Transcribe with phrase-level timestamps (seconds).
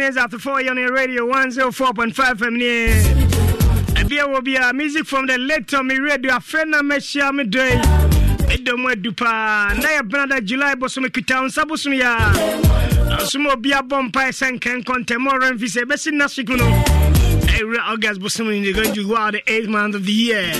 [0.00, 2.88] 58 minutes after 4 on your radio 104.5 FM near.
[3.96, 6.36] Ebia will be a music from the late Tommy Radio.
[6.36, 7.72] A friend of Meshia Midway.
[8.48, 9.76] Edomo Dupa.
[9.82, 12.32] Naya Brother July Bosom Kutown Sabusumia.
[13.28, 16.66] Sumo Bia Bompai Sankan Contemora and Visa Bessin Nasikuno.
[17.60, 20.50] Every August Bosom is going to go out the eighth month of the year.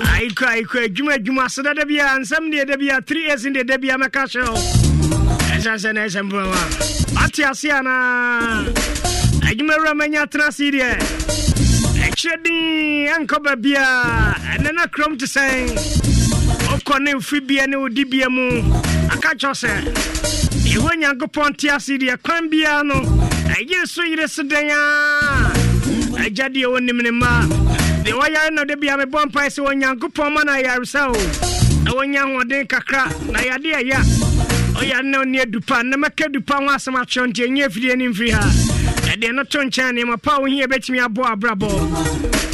[0.00, 3.26] I cry, cry, Juma Juma, so that there be and some day there be three
[3.26, 4.54] years in the Debbie Amaka show.
[5.54, 6.14] As I said, as
[7.38, 8.64] Ate ase anaa
[9.50, 10.90] adwumawura manya tena ase deɛ
[12.06, 13.84] ɛkyerɛ din ɛnkɔ baabia
[14.54, 15.70] ɛnɛ no kurom te sɛn
[16.66, 18.58] wokɔ ne mfi bia ne wodi bia mu.
[19.12, 19.70] Aka kyɛw sɛ
[20.66, 22.94] yɛhɔ nyankopɔn te ase deɛ kwan biara no.
[23.54, 27.46] Ɛyere so yere so dɛn a agya deɛ wɔnim ne mma
[28.02, 31.14] deɛ wɔyare no da bia mebɔ mpae sɛ onyankopɔn ma no ayaresa o
[31.84, 34.27] na wɔnya ahoɔden kakra na yɛade ɛya
[34.78, 38.30] ɔyɛ ne ɔne adupa na mɛka dupa ho asɛm akyerɛ nti ɛnyɛ afidie ne mfiri
[38.30, 38.40] ha
[39.12, 41.70] ɛdeɛ no to nkyɛn nneɛma pa a wohia bɛtumi abɔ abrabɔ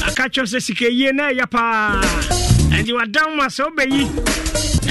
[0.08, 2.00] aka kyerɛ sɛ sika yie na ɛyɛ paa
[2.72, 4.08] ɛnti wadam ma sɛ wobɛyi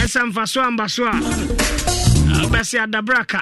[0.04, 1.06] ɛsɛ mfa so amba so.
[1.06, 1.12] A
[2.46, 3.42] wobɛse adabraka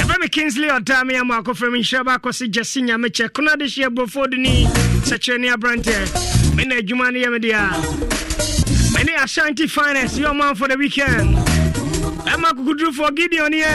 [0.00, 3.52] ɛbɛ me kinsley ɔtaa me ama akɔfrɛ me nhyira baakɔ se gyase nyame kyɛ kono
[3.52, 4.66] ade hye aborɔfoɔ do ni
[5.06, 7.70] sɛkyerɛ ne aberantɛ mena adwuma no yɛ me a
[8.96, 11.36] mene ashanti finance yɛ ɔman for the weekend
[12.32, 13.70] ɛma kukudurufoɔ gideon yɛ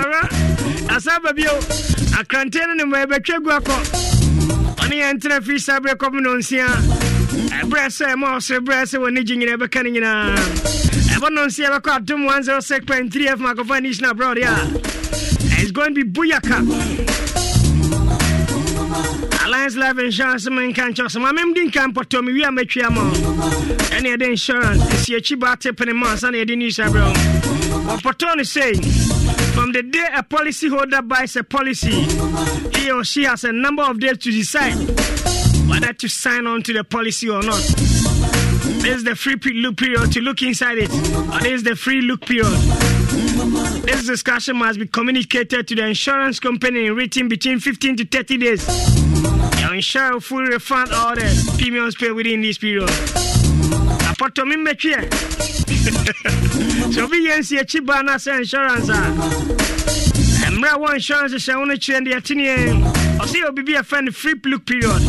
[0.00, 0.22] ara
[0.96, 1.52] asa ba bio
[2.18, 3.76] akrante no ne ma ɛbɛtwa gu akɔ
[4.82, 6.66] ɔne yɛ ntena firi sa berɛ kɔm no nsia
[7.62, 10.36] ɛberɛ sɛ ɛma ɔsere berɛ sɛ wɔne gye nyina ɛbɛka no nyinaa
[11.16, 14.54] ɛbɔ no nsia bɛkɔ adom 106.3 f akɔfa nation abroad a
[15.62, 16.62] it's going to be buyaka
[19.62, 23.02] alliance life insurance menka nkyɛw sɛ ma memde nka mpɔtɔ me wie a mɛtwea ma
[23.94, 24.82] ɛne ɛde insurance.
[24.82, 28.72] Ɛsi akyi baa tepene ma ansa na yɛde news abrɛ wo wɔpɔtɔ no sei
[29.54, 31.90] from the day a policy holder buys a policy
[32.76, 34.74] he or she has a number of days to decide
[35.68, 37.60] whether to sign on to the policy or not.
[38.82, 40.90] This is the free look period to look inside it.
[40.90, 42.52] Or this is the free look period
[43.92, 48.38] this discussion must be communicated to the insurance company in written between 15 to 30
[48.38, 48.66] days
[49.60, 52.88] your insurer will fully refund all the premiums paid within this period.
[54.08, 55.12] Apoto mi metwe.
[56.92, 58.92] So bi yen si echi ba na say insurance a.
[60.46, 62.82] Emra one insurance hyɛ wo no kyerɛ deɛ tene
[63.18, 65.02] ɔsɛ obi bi a friend free look period.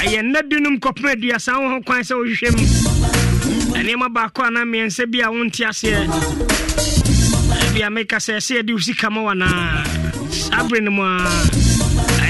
[0.00, 2.64] Ɛyɛ nna dunum kɔpem aduasa wo ho kwan sɛ wohwehwɛ mu.
[3.76, 6.59] Nneɛma baako anaa mmiɛnsa bi a wonte aseɛ.
[7.80, 9.84] Bi a meka sɛ ɛsɛ yɛde wo sika ma wanaa.
[10.30, 11.16] Saa bere no mu a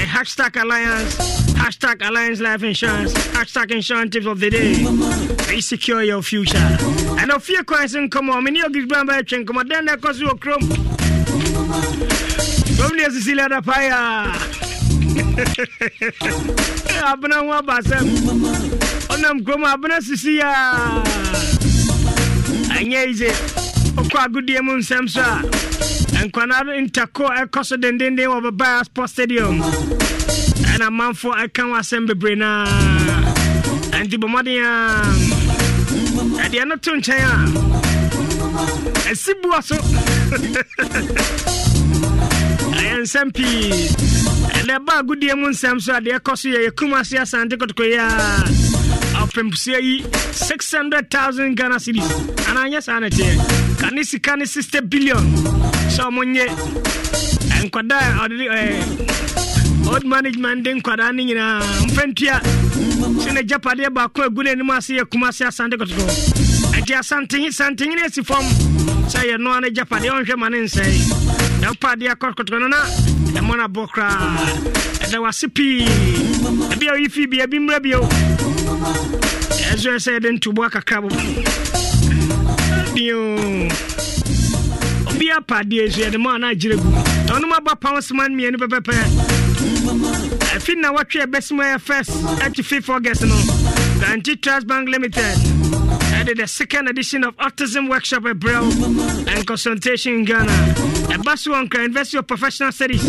[0.07, 1.15] hashtag alliance,
[1.59, 4.75] hashtag alliance life insurance, hashtag insurance tips of the day.
[5.49, 6.55] Be secure your future.
[7.19, 9.67] And of fear coins and come on, many of these brand by chain come on,
[9.67, 10.61] then that cause you a chrome.
[12.77, 14.31] Probably as Cecilia da Paya.
[17.11, 18.07] Abana wa basem.
[19.11, 19.65] Onam chrome
[24.11, 25.41] Okwa agudie mu nsɛm so a
[26.27, 29.61] nkwana ntako ɛkɔ so dendenden wɔ bɛbaa sport stadium.
[30.73, 32.65] Ɛna amanfoɔ ɛka ho asɛm bebree naa
[33.95, 34.35] ɛnti bɔ a
[36.43, 37.35] ɛdeɛ no to nkyɛn a
[39.11, 39.75] ɛsi bua so.
[42.75, 43.71] Ɛyɛ nsɛm pii.
[44.59, 47.97] Ɛdɛ ba agodie mu nsɛm so a deɛ ɛkɔ so yɛ yɛkum ase asante kɔtɔkɔyi
[47.97, 48.09] a
[49.23, 52.11] ɔpempsia yi 600000 ghana cities
[52.49, 55.23] anaa nyɛ saa ne teɛ ka ne sika ne 60 billion
[55.95, 56.45] sɛ ɔmo nyɛ
[57.65, 58.35] nkwadaa ɔde
[59.89, 62.35] old management de nkwadaa no nyinaa mfɛntua
[63.23, 66.05] sɛ ne gyapadeɛ baako agu no anim ase yɛ kuma ase asante kɔtɔkɔ
[66.77, 66.93] ɛnti
[67.49, 68.45] asantehene asi fam
[69.09, 70.85] sɛ yɛnoa no gyapadeɛ ɔnhwɛ ma ne nsɛe
[71.61, 71.95] na wopa
[72.59, 72.77] no na
[73.39, 74.37] ɛmɔ no abɔ koraa
[75.03, 75.85] ɛda wase pii
[76.69, 78.01] ɛbi a fii bia bi mmra bio
[79.73, 81.09] ɛso ɛ sɛ yɛde ntoboa kakra bo
[85.21, 86.89] bio obi apa adeɛ so yɛde ma ana agyerɛ gu.
[87.33, 88.95] Ɔnom aba pound man mmienu pɛpɛpɛ.
[90.55, 92.09] Afi na wɔtwe ɛbɛsim ɛyɛ first
[92.41, 93.35] ɛti fifth august no
[93.99, 95.37] Guaranty Trust Bank Limited
[96.17, 100.51] ɛde the second edition of autism workshop ɛbrɛw and consultation in ghana.
[101.13, 103.03] Ɛba so wɔ nkra university of professional studies.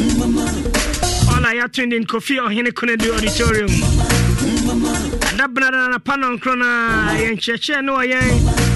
[1.29, 3.71] All a yɛato in kofi ɔhene konadu auditorium.
[5.33, 8.73] Ada benada napa nɔnkoro no a yɛ nkyerɛkyerɛ ne wɔ yɛn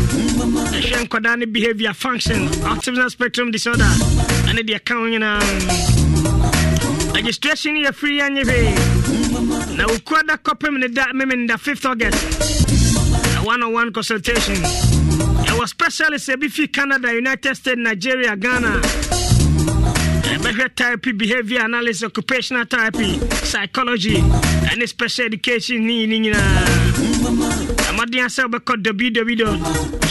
[0.57, 3.85] ɛhwɛ nkɔdaa ne behavior function autism spectrum disorder
[4.49, 5.41] ɛne deɛ ka ho nyinaa.
[7.15, 9.77] Registration yɛ free anyɛ hwee.
[9.77, 11.07] Na wokua da kɔpem ne da
[11.47, 12.19] da 5th august.
[13.37, 14.55] A one-on-one consultation.
[14.55, 18.81] Ɛwɔ specialist ɛbi fi canada united states nigeria ghana.
[20.43, 24.17] Bɛhwɛ therapy behavior analysis occupational therapy psychology
[24.71, 25.87] ɛne special education
[27.97, 29.57] amaden sɛ wobɛkɔ www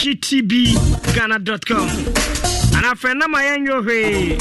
[0.02, 1.88] gtbghana.com
[2.76, 4.36] ana afrɛ nama yɛnyɛ hwee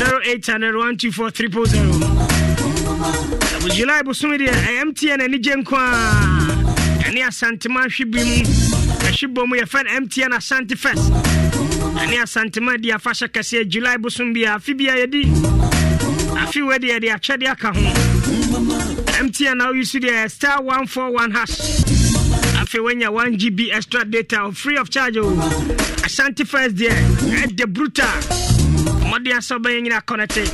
[0.00, 2.00] 0800 124 000
[3.76, 5.80] july bosome deɛ ɛyɛ mtn anigye nko a
[7.04, 8.20] ɛne asantema hwe mu
[9.04, 11.12] ɛhwe mu yɛfɛ no mtn asante first
[12.00, 15.28] ɛne asantema di afahyɛ kɛseɛ july bosom bia afe bia yɛdi
[16.40, 17.80] afe wei deɛ yɛde akyɛde aka ho
[19.24, 21.89] mtn na woyi so deɛ star 141 hash
[22.70, 25.26] afei wanya 1 gb extra data free of charge oh.
[25.26, 25.30] o
[26.06, 26.92] asante first deɛ
[27.42, 28.06] ɛde bruta.
[29.02, 30.44] Mmɔden asɛ wobɛyɛ nyina connecte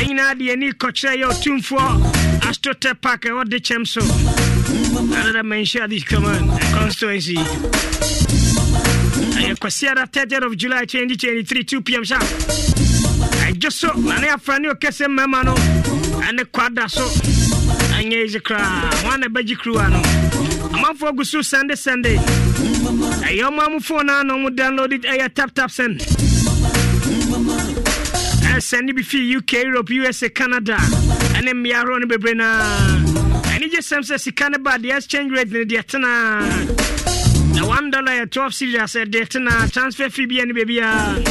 [0.00, 4.00] ɛnyinaa de yɛni kɔkyerɛ yɛ ɔtumfoɔ astrote park ɛwɔ de kyɛm so
[5.14, 7.36] another mention this command constituency.
[9.38, 12.22] Ɛyɛ kwasiada 30th of july 2023 2 pm sharp.
[13.46, 17.06] Ɛdwo so na ne afra ne ɔkɛsɛ mmarima no ɛne kwada so.
[17.94, 23.60] Anyɛ easy koraa ho ana bɛgye kuruwa no amanfoɔ gu so sunday sunday ɛyɛ ɔmo
[23.66, 25.02] amo phone a na ɔmo download it.
[25.02, 26.00] Ɛyɛ Taptap Send.
[28.54, 30.76] Ɛsɛne bi fii uk europe usa canada.
[31.36, 32.62] Ɛne mmea ahoroɔ no bebree naa.
[33.54, 36.40] Ɛne gye sɛm sɛ sika no ba deɛ exchange rate no deɛ tenaa
[37.54, 41.24] na one dollar yɛ 12 series sɛ deɛ tenaa transfer fee bia ne baabiaa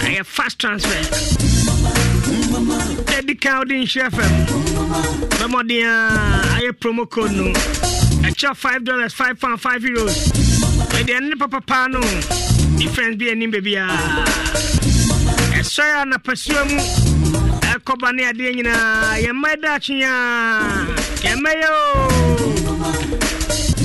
[0.00, 1.45] ɛyɛ fast transfer
[3.16, 4.32] ɛdi ka wode nhyɛ fam
[5.38, 7.52] bɛmmɔden promo code no.
[8.26, 10.28] Ɛkyɛ 5 dollars 5 pound 5 euros.
[10.98, 12.00] Ɛdeɛ ne papapaa no.
[12.78, 13.88] Difference bi anim baabiaa
[15.56, 16.80] ɛsɔre a napasua mu.
[17.72, 20.14] Ɛkɔba ne adeɛ nyinaa yɛmma daakye a
[21.24, 21.76] yɛmmɛyɛ o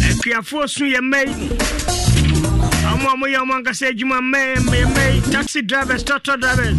[0.10, 1.50] akuafoɔ su yɛmmɛ yi.
[2.92, 4.20] Ɔmo a moyɛ ɔmo ankasa adwuma.
[4.20, 5.32] Mmɛyɛmmɛ yi.
[5.32, 6.78] Taxi drivers tɔtɔ drivers.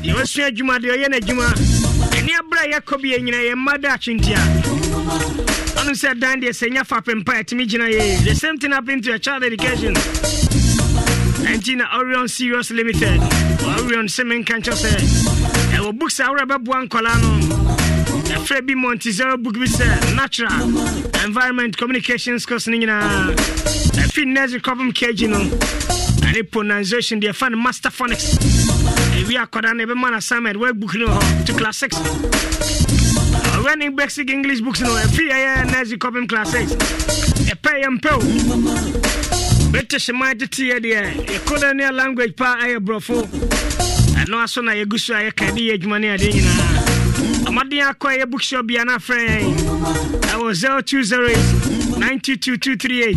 [0.00, 1.79] Deɛ wasua adwuma deɛ ɔyɛ n'adwuma
[2.30, 4.38] ɛne aberɛ a yɛkɔ bi yɛ nyina yɛmma daakye ntia
[5.78, 9.12] ɔno sɛ dan deɛ sɛ nya fa ɛtumi gyina yɛ the same thing happen to
[9.12, 9.94] a child education.
[9.94, 13.20] Ɛnti na orion serious limited
[13.78, 14.90] orion sɛ menka nkyɛ sɛ
[15.76, 17.30] ɛwɔ books a worɛ bɛboa nkɔla no.
[18.36, 20.62] Ɛfrɛ bi monte zero book bi sɛ natural
[21.24, 23.34] environment communication skills no nyinaa.
[23.34, 28.59] Ɛfi nursery copem kg no ɛne pronunciation deɛ ɛfa no master phonics
[29.20, 31.96] ɛwi akɔda no ɛbɛma no assignment workbook no hɔ to class 6
[33.56, 36.72] ɔwɛne basic english books no ɛfi ɛyɛ nursery copem class 6
[37.52, 38.18] ɛpɛ yɛ mpɛo
[39.72, 43.22] british man teteɛ deɛ yɛcolonial language paa ɛyɛ borɔfo
[44.24, 48.06] ɛno aso na yɛgu so a yɛka de yɛ adwuma ne adeɛ nyinaa ɔmaden akɔ
[48.16, 49.54] ɛyɛ bookshop bia no afrɛ yɛn
[50.32, 51.36] ɛwɔ 0208
[52.00, 53.16] 922238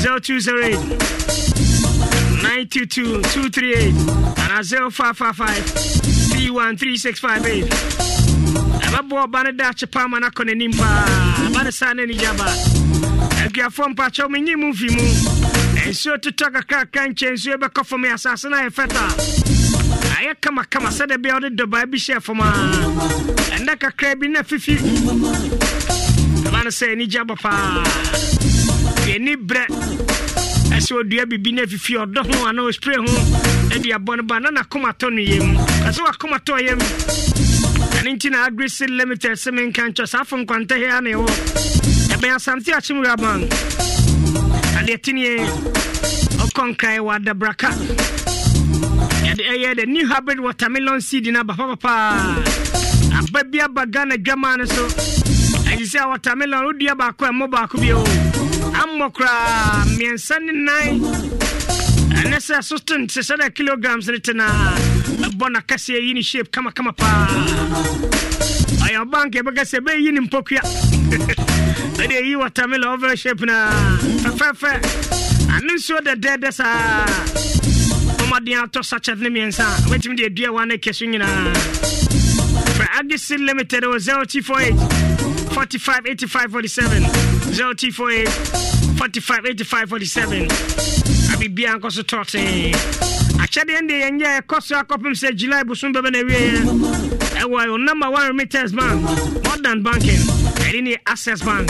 [0.00, 1.49] 0208
[2.64, 3.92] 922238
[4.44, 5.62] ana 0555
[6.30, 7.66] 313658
[8.86, 11.04] ɛbɛboa ɔba no da akye paa ma no akɔ n'anim paa
[11.46, 12.46] aba ne saa no anigya ba
[13.44, 15.04] akuafoɔ mpakyɛw menyi mu mfi mu.
[15.88, 19.04] Nsuo totɔ kakrakra nkyɛ nsuo bɛkɔ fam yɛ asase no ayɛ fɛta
[20.18, 21.50] ayɛ kamakama sɛdeɛ bia wode
[24.30, 24.76] na fifi.
[26.44, 26.96] Ɛba no sɛ
[29.06, 29.64] yɛni berɛ
[30.80, 33.12] ɛsɛ ɔdua biribi no afifi ɔdɔ ho anaa ɔspray ho
[33.74, 35.56] adi no ba na nakomatɔ no yɛm
[35.88, 36.78] ɛsɛ wakoma tɔ yam.
[37.98, 41.28] Ɛno nti na agrese limited sɛ menka nkyɛ saa fo nkwantahɛ a ne ɛwɔ
[42.16, 43.44] ɛbɛn asante akyem raban
[44.80, 45.44] adeɛ teneɛ
[46.44, 47.70] ɔkɔ nkae wɔ adabraka.
[49.36, 52.40] Ɛyɛ the new hybrid watermelon seed no aba papapaa
[53.18, 54.86] aba bi aba ghana dwamaa no so.
[55.68, 58.02] Ɛgye sɛ watermelon wodua baako ɛmmɔ baako bio
[58.82, 61.00] ammɔ koraa mmiɛnsa ne nan
[62.24, 64.74] ɛnɛ sɛ so ten te sɛ kilograms no te naa
[65.26, 67.26] ɛbɔ nakɛseɛ yi ne shape kamakama paa
[68.84, 70.62] ɔyɛ ɔbank yɛbɛka sɛ ɛbɛyi ne mpokua
[72.00, 73.70] ɛde ɛyi watermelon over shape na.
[74.24, 74.72] Fɛfɛɛfɛ
[75.54, 77.04] ano nsuo dɛdɛɛdɛ saa
[78.22, 81.52] ɔmaden atɔ sachet ne mmiɛnsa a wobɛtumi de adua wa no kɛ so nyinaa
[82.76, 85.09] frɛ agisi limited wɔ 0248
[85.60, 87.02] 45 85 47
[87.52, 88.28] 0248
[88.96, 90.48] 45 85 47
[91.34, 92.72] abibia nkɔ so tɔtee
[93.44, 96.20] akyɛdeɛ ndeɛ yɛnyɛ ɛkɔ so akɔpem sɛ july bosom bɛbɛ na
[97.44, 99.02] awieɛ number one remittance bank
[99.44, 100.22] modern banking
[100.64, 101.68] ɛde ne access bank.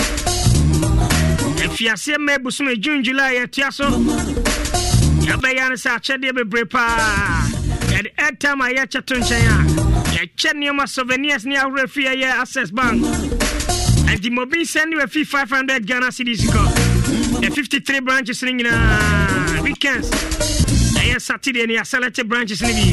[1.58, 3.84] Afiaseɛ ma bosom june july yɛtua so
[5.26, 7.42] yɛbɛyɛ no sɛ akyɛdeɛ bebree paa
[7.90, 13.02] yɛde airtime a yɛkyɛ to nkyɛn a souvenirs ne ahorow afi ɛyɛ access bank
[14.10, 16.62] ɛnti mobi nsɛn ne wafi 500 ghana cities kɔ
[17.42, 20.10] yɛ 53 branches no nyinaa weekends.
[21.00, 22.90] Ɛyɛ saturday ne yɛasɛlɛte branches no bi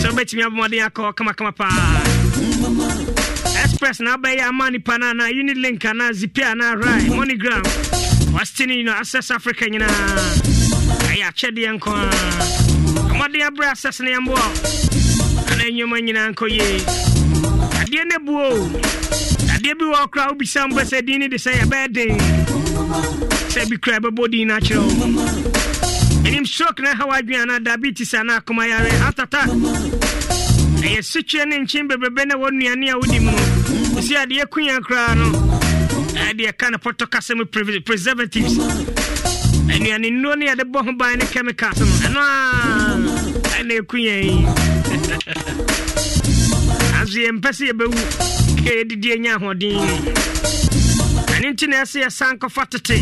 [0.00, 2.02] sɛ wobɛtumi abɔmmɔden akɔ kamakama paa
[3.64, 7.62] express na abɛyɛ ama nipa no anaa unit link anaa zipi anaa ri monogram
[8.34, 9.88] wastene you know, access africa nyinaa
[11.08, 14.46] ɛyɛ akyɛdeɛ nko a mmɔden aberɛ access no yɛmboa
[15.52, 16.80] ana nnwoma nyinaa nkɔ yie
[17.80, 18.68] adeɛ no buo
[19.64, 22.18] adeɛ bi wɔ kora wobisa mbɛ sɛ din no de sɛ yɛbɛyɛ den
[23.48, 24.78] sɛ bi kora ɛbɛbɔ din no akyerɛ
[26.38, 29.40] wo stroke na ɛha wadwen anaa diabetes anaa akoma yare atata.
[30.84, 33.30] Ɛyɛ sitwe ne nkyen bebrebe na wɔ a wodi mu.
[33.32, 35.32] No adeɛ kunya koraa no
[36.12, 37.44] ɛdeɛ ka no pɔtɔ kasɛm
[37.84, 38.58] preservatives.
[39.72, 42.98] Anuane nnuro ne yɛde bɔ ho ban ne chemicals no ɛno a
[43.62, 44.44] ɛna ɛkunya yi.
[46.92, 49.76] Nanso yɛmpɛ sɛ yɛbɛwu ka yɛdidi anya ahoɔden
[51.34, 52.96] ɛno nti na ɛsɛ yɛsan kɔfa tete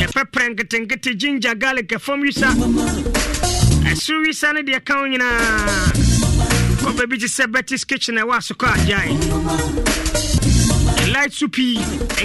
[0.00, 2.48] yɛpɛprɛ nketenkete ginger garlic ɛfam wisa
[3.90, 5.92] ɛsoro wisa no deɛ ka wo nyinaa
[6.82, 9.12] kɔba bi te sɛ betis kitchen ɛwɔ asokɔ agyae
[11.12, 11.76] light supi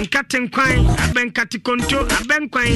[0.02, 2.68] nkatenkwan abɛnkate konto abɛnkwan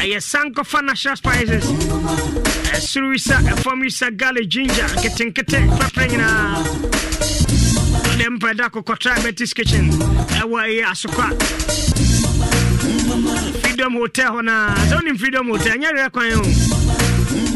[0.00, 1.64] ɛyɛ sankɔfa national spices.
[2.76, 6.95] Ɛsoro wisa ɛfam wisa garlic ginger nketenkete pɛprɛ nyinaa
[8.28, 9.90] mpɛ da kokɔtra betis kitchen.
[10.40, 11.26] Ɛwɔ ɛyɛ asokɔ
[13.62, 16.42] freedom hotel hɔ naa sɛ wonim freedom hotel ɛnyɛ werɛ kwan o.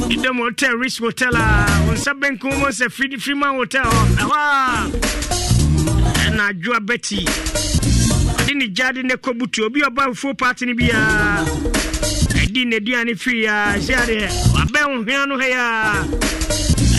[0.07, 4.07] Freedom hotel ris hotel a wo nsa bɛnkum mu sɛ freeman hotel hɔ.
[4.17, 4.91] Ɛhɔ a
[6.27, 11.45] ɛna adwoa bɛti ɔde ne gyade ne kɔbutu obi ɔba fuo party no biaa
[12.41, 14.29] ɛdi n'aduane firi a sɛ adeɛ.
[14.55, 16.05] Wabɛn wo hwea no hɛ a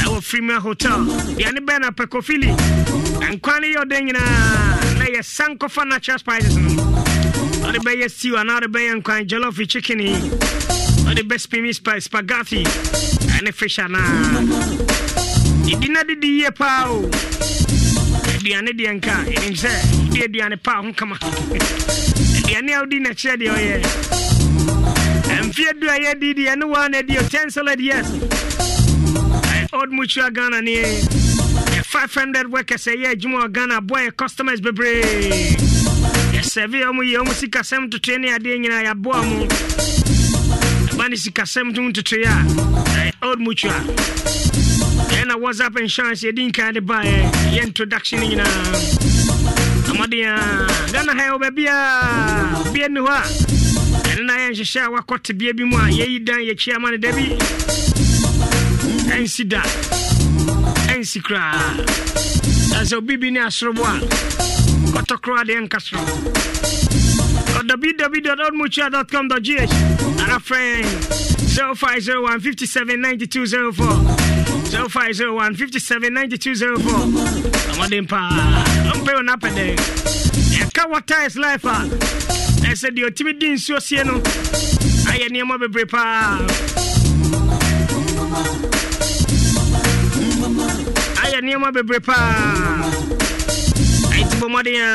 [0.06, 1.06] ɛwɔ freeman hotel.
[1.38, 2.50] Deane bɛn na pɛkɔfili
[3.30, 6.70] nkwa no yɛ ɔdɛ nyinaa na yɛ sankɔfa natural spices no
[7.68, 12.64] ɔde bɛyɛ stew anaa ɔde bɛyɛ nkwan jollof chicken ɔde bɛ spimi spaghetti.
[13.38, 14.42] Ɛne fish anaa
[15.66, 17.10] ɛdi na didi yie paa o
[18.36, 19.72] aduane deɛ nka ɛnim sɛ
[20.10, 23.76] wode aduane paa ho kama aduane a wodi nakyerɛ deɛ ɔyɛ
[25.38, 28.08] ɛmfeɛ du a yɛdi deɛ ne waa na adi o 10 solid years.
[29.74, 30.76] Old mutua ghana ne
[31.92, 35.02] 500 workers ɛyɛ adwuma wɔ ghana aboa yɛ customers bebree
[36.34, 39.46] yɛsɛve ɔmo yɛ ɔmo sikasɛm totoe ne adeɛ nyinaa yɛaboa mo.
[40.92, 43.72] Ɛba ne sikasɛm to ntotoe a old mutual
[45.20, 47.04] ɛna whatsapp insurance yɛdi nkan de baɛ
[47.56, 48.48] yɛ introduction nyinaa
[49.92, 53.22] amɔden a ghana ha ɛwɔ baabiaa bia nni hɔ a
[54.08, 57.12] ɛno na yɛnhyehyɛ a wakɔ tebea bi mu a yɛyi dan yɛkyia ma no da
[57.12, 57.36] bi
[59.12, 59.62] ɛnsi da
[61.02, 61.58] ɛnsi koraa
[62.80, 64.00] ɛsɛ obi bi ne asorobo a
[64.94, 66.06] kɔtɔkorɔ adeɛ nka soro.
[67.62, 69.72] Www.odmutua.com.gh
[70.22, 70.62] ara frɛ
[71.58, 73.86] 0501 57 9204
[74.78, 76.94] 0501 57 9204
[77.74, 78.30] ɔmɔden paa
[78.94, 79.50] ɔmpɛ wo napɛ
[80.54, 81.68] yɛka water life a
[82.70, 84.22] ɛsɛ deɛ ɔtumi di nsuo sie no
[85.10, 86.38] ayɛ nneɛma bebree paa
[91.42, 92.92] ayɛ nneɛma bebree paa.
[94.18, 94.90] Ɛnti bɔ mmɔden a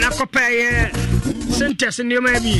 [0.00, 0.70] na kɔpɛ yɛ
[2.04, 2.54] nneɛma bi.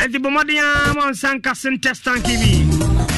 [0.00, 2.52] Ɛnti bɔ mmɔden a ma nsa nka sentɛs tanke bi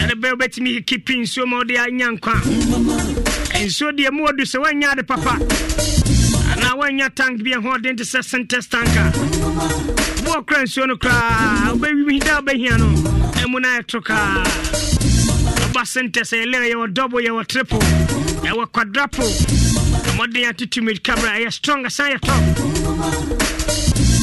[0.00, 2.34] ɛne bɛ wobɛtumi kipi nsuo ma wode anya nkwa.
[3.64, 5.38] Nsuo deɛ mu wadu sɛ woanya ade papa
[6.66, 9.04] anaa woanya tank bi ɛhoɔden te sɛ sentɛs tank a
[10.26, 12.86] wo ɔkora nsuo no koraa wobɛwi da wobɛhia no
[13.42, 14.42] ɛmu no ayɛ to kaa.
[15.66, 19.28] Ɔba sentɛs ɛyɛlɛ yɛwɔ double yɛwɔ triple ɛwɔ quadraple
[20.16, 22.42] mmɔden atutumid cabra ɛyɛ strong asan yɛ top.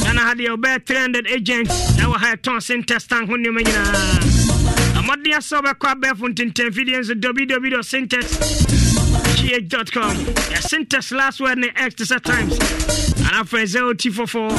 [0.04, 4.44] Ghana ha deɛ wobɛyɛ 300 agent ɛwɔ ha ɛtɔn sentɛs tank ho nneɛma nyinaa.
[5.00, 8.63] Mmɔden asɛ wobɛkɔ abɛɛfo ntentamfidie nso www syntex
[9.44, 10.16] gh.com
[10.52, 12.58] yɛ syntex last word ne x to set times.
[13.28, 14.50] Anafrɛ 0244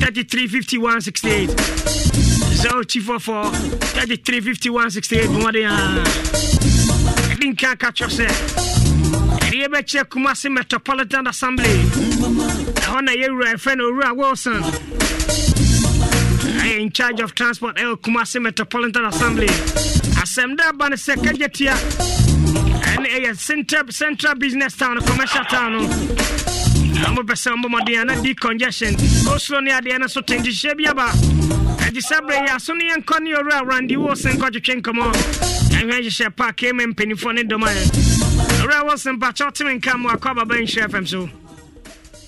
[0.00, 1.50] 3351 68
[2.58, 6.04] 0244 3351 68 mmɔden a ah.
[7.32, 8.26] ɛde nka ka kyerɛ sɛ
[9.46, 11.74] ɛdeɛ bɛkyerɛ kumase metropolitan assembly.
[12.82, 14.62] Ɛhɔ na yɛwura ɛfrɛ no owura wilson.
[16.62, 19.46] Ɛyɛ in charge of transport ɛwɔ kumase metropolitan assembly.
[20.18, 22.23] Asɛm da aba no sɛ kagya tia
[23.04, 25.72] ɛne ɛyɛ central, central business town commercial town.
[25.72, 28.94] No mopɛ sɛ mbɔmmɔden a na di congestion.
[29.28, 31.10] Osuro ne adeɛ no so tengyehyeɛ bi aba.
[31.84, 36.00] Ɛgye sɛ berɛ yɛ aso no yɛnkɔ ne owura randy wo se nkɔtwetwe nkɔmmɔ ɛhwɛ
[36.02, 37.84] hyehyɛ park ma mpanimfoɔ ne dɔm ayɛ
[38.62, 41.28] owura wɔ sɛ mpakyɛw teme nka mu akɔ ababa nhyira fam so.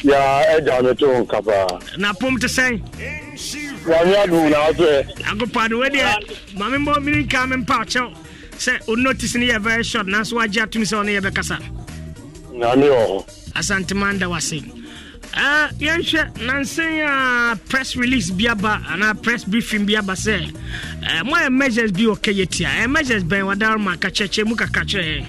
[0.03, 2.81] Ya ɛgya me to nka paa na pom te sɛn
[3.87, 8.26] wame adom na wosɛ agopa no wadeɛ ma memmɔ mene nka me mpakyɛw
[8.59, 11.59] sɛ o notice no yɛ very short nanso wagye atom sɛ ɔne yɛbɛkasa.
[12.53, 13.25] Nyame wɔ hɔ.
[13.55, 14.63] Asantema nda wase.
[15.35, 20.49] Uh, yɛnhwɛ nansen a press release bi aba anaa press briefing bi aba sɛ
[21.03, 22.69] uh, moayɛ measures bi kɛyɛ tia.
[22.85, 23.45] Uh, measures bɛn?
[23.47, 25.27] Wadaro ma ka kyerɛkyerɛ mu kaka kyerɛ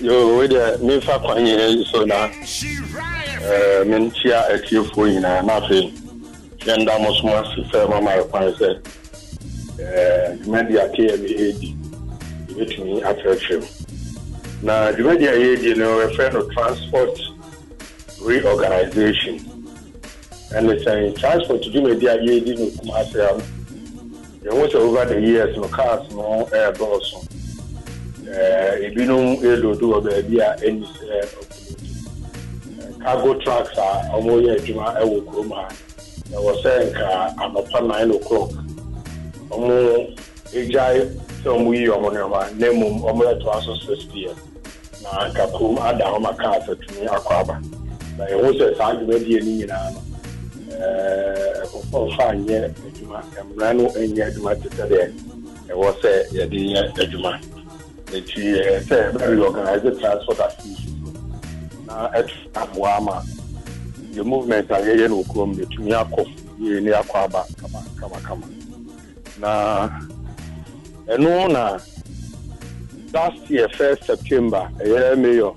[0.00, 5.42] yo wei deɛ memfa kwan yɛ so na eh, menkyia atiefoɔ nyinaa.
[5.44, 5.92] Na afei
[6.60, 8.68] yɛnda mo ase sɛ mama yɛ kwan sɛ
[9.80, 11.83] eh, dwumadi a km ɛdi
[12.56, 13.66] yɛbɛtumi akyerɛkyerɛ mu.
[14.62, 17.18] Na dwumadi a yɛdi no yɛfrɛ no transport
[18.22, 19.38] reorganization.
[20.52, 23.40] Ɛne sɛ transport dwumadi a yɛdi no kumase a
[24.46, 27.28] yɛhu sɛ over the years no cars no ɛɛdɔɔso
[28.84, 31.06] ebinom elodo wɔ baabi a ɛni sɛ
[33.02, 35.68] cargo trucks a wɔyɛ adwuma ɛwɔ kurom ha
[36.32, 38.50] ɛwɔ sɛ nka anɔpa nine o'clock.
[39.50, 40.16] Wɔn
[40.52, 44.34] egyae sɛ wɔn yi wɔn nneɛma na mmom wɔn ɛtoa so six pm
[45.02, 47.60] na nka kurom ada hɔ ma cars akɔ aba
[48.18, 49.50] na ɛho sɛ saa dwumadie no.
[49.50, 50.00] Nyinaa no
[50.70, 53.20] ɛɛ ɛkɔfɔmfa nyɛ adwuma.
[53.44, 55.12] Mmara no nyɛ adwuma te deɛ
[55.68, 57.32] ɛwɔ sɛ yɛde nyɛ adwuma.
[58.08, 58.40] Nti
[58.88, 61.12] sɛ ɛbɛn reorganize transport activities no
[61.86, 63.22] na ɛto aboa ama
[64.14, 66.22] yɛ movement a yɛyɛ no okurom yɛtumi akɔ
[66.58, 68.46] yie ne akɔ aba kama kama kama.
[71.06, 71.78] ɛno na
[73.12, 75.54] last year first september ɛyɛ mayor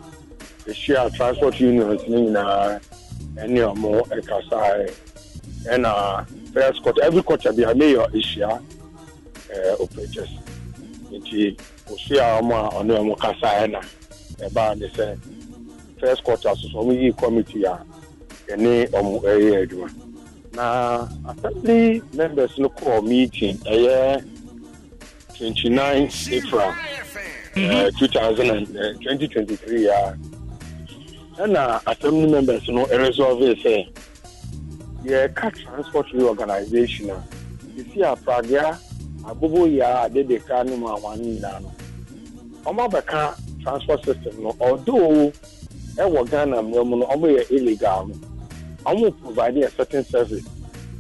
[0.68, 2.80] ɛhyia transport unions no nyinaa
[3.38, 4.92] ɛne ɔmo ɛkasaeɛ
[5.72, 8.60] ɛna first quarter every quarter bia mayor ɛhyia
[9.50, 10.30] ɛɛ operators.
[11.12, 11.56] Nti
[11.88, 13.82] ɔhyia ɔmo a ɔne ɔmo kasaeɛ na
[14.46, 15.18] ɛbaa ne sɛ
[16.00, 17.80] first quarter soso ɔmo yii committee a
[18.50, 19.90] ɛne ɔmo ɛyɛ adwuma.
[20.54, 24.18] Na assembly members no kɔɔ meeting ɛyɛ.
[24.18, 24.22] Eh,
[25.38, 26.72] 29 April
[27.56, 27.70] mm-hmm.
[27.72, 30.14] uh, 2023 ya
[31.40, 33.88] ɛna assembly members no resolve sɛ
[35.06, 37.24] yɛka transport reorganization a
[37.78, 38.78] ɛsi a pradea
[39.28, 41.72] abobo yia a dede ka mu awan nyinaa no.
[42.66, 45.32] Ɔmo abɛka transport system no ɔdo
[45.98, 48.16] ɛwɔ ghana mu ɔmo yɛ illegal no
[48.86, 50.46] ɔmo provide a certain service.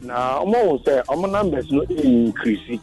[0.07, 2.79] Na ɔmo wɔn sɛ ɔmo numbers no ɛyɛ increase.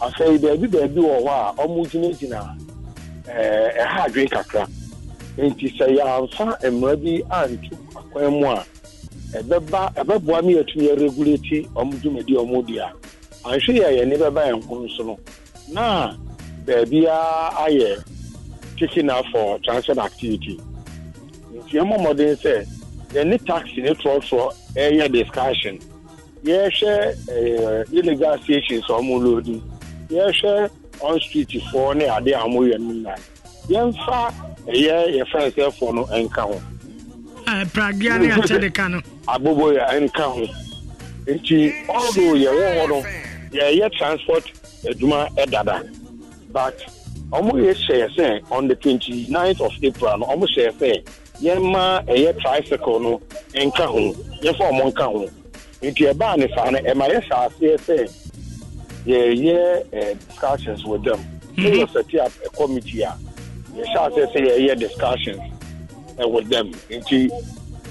[0.00, 2.40] Afei baabi baabi wɔ hɔ a ɔmo gyinagyina
[3.26, 4.66] ɛha adwene kakra.
[5.38, 8.64] Nti sɛ yɛamfa mmara bi anto akwan mu a
[9.38, 12.92] ɛbɛba ɛbɛboa me yɛtumi yɛregulate ɔmo dwumadi ɔmo di a.
[13.44, 15.18] Anhwɛ yɛ yɛne bɛba yɛn ho nso no
[15.72, 16.14] na
[16.66, 18.02] baabiara ayɛ
[18.78, 20.58] taking out for transport activity.
[21.54, 22.66] Nti ɛmɔ mmɔden sɛ
[23.12, 25.78] yɛne taxi ne trɔtrɔ ɛyɛ discussion.
[26.44, 29.62] Yɛhwɛ ɛɛ illegal stations ɔmo loadi
[30.10, 30.70] yɛhwɛ
[31.00, 33.20] on street foɔ ne ade a ɔmo yɛ no nyinaa
[33.68, 34.32] yɛmfa
[34.66, 36.60] ɛyɛ yɛfrɛ sɛ foɔ no nka ho
[37.72, 40.46] pragea ne akyɛ de ka no abobo yɛ nka ho.
[41.28, 43.02] Nti although yɛwɔ hɔ no.
[43.52, 44.44] Yɛyɛ transport
[44.84, 45.82] adwuma ɛdada
[46.52, 46.76] but
[47.32, 51.04] ɔmo yɛ hyɛ sɛ on the twenty ninth of april no ɔmo hyɛ sɛ
[51.42, 53.20] yɛma ɛyɛ tricycle no
[53.54, 54.12] nka ho.
[54.42, 55.28] Yɛfa ɔmo nka ho.
[55.82, 57.96] Nti ɛbaa ne saa no ɛma yɛhyɛ aseɛ sɛ
[59.06, 61.20] yɛyɛ eh, discussions with them.
[61.56, 63.16] So yɛ set up a eh, committee a
[63.74, 65.40] yɛhyɛ aseɛ sɛ yɛyɛ discussions
[66.22, 66.72] uh, with them.
[66.90, 67.30] Nti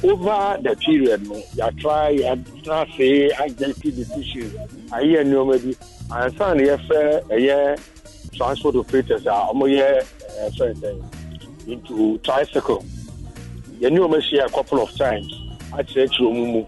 [0.04, 4.54] over the period no yɛatra yɛatena ase agency decisions
[4.91, 5.73] ayɛ nneɛma bi.
[6.15, 7.80] Ansa na yɛfrɛ ɛyɛ
[8.36, 10.04] transport operators a wɔyɛ
[10.43, 11.13] ɛfrɛ sɛ
[11.67, 12.84] into tricycle.
[13.80, 15.32] Yɛne wɔn ahyia a couple of times
[15.71, 16.65] akyerɛkyerɛ wɔn mu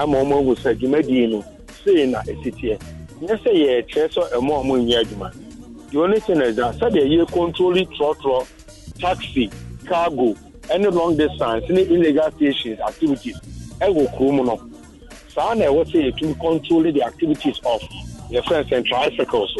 [0.00, 1.44] ama wɔn ahu sɛ dwumadie no
[1.84, 2.76] sei na ɛsi teɛ
[3.20, 5.30] nyɛ sɛ yɛkyerɛ sɛ ɛmo a wɔnyɛ adwuma.
[5.92, 8.46] The only thing is yɛ controlling trɔtrɔ
[8.98, 9.50] taxi
[9.86, 10.34] cargo
[10.72, 13.36] ɛne long distance ne illegal stations activities
[13.80, 14.56] ɛwɔ kurom no.
[15.34, 17.82] Saa na ɛwɔ sɛ yɛtumi control the activities of
[18.30, 19.54] yɛfrɛ sɛ tricycles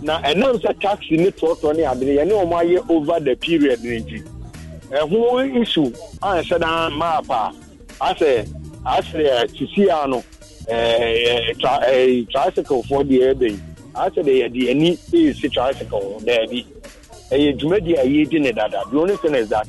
[0.00, 4.00] na ɛnam sɛ taxi ne trɔtrɔ ne ade yɛne wɔn ayɛ over the period ne
[4.00, 4.22] nti
[4.90, 7.52] ɛho issue a ɛhyɛ dan map a
[8.00, 8.46] asɛ
[8.86, 10.22] asɛ sisi a no
[10.68, 13.56] ɛɛ tra ɛɛ tricycle foɔ deɛ ɛbɛn
[13.94, 16.64] asɛ de yɛde ani esi tricycle daabi
[17.30, 18.82] ɛyɛ dwumadi a yɛdi ne dada.
[18.90, 19.66] The only thing is that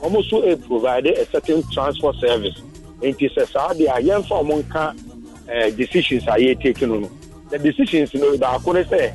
[0.00, 2.54] wɔn nso ɛ provide a certain transport service.
[3.00, 7.10] Nti sɛ saa deɛ a yɛmfa wɔn nka decisions a yɛtake no no.
[7.50, 9.12] The decisions no baako ne sɛ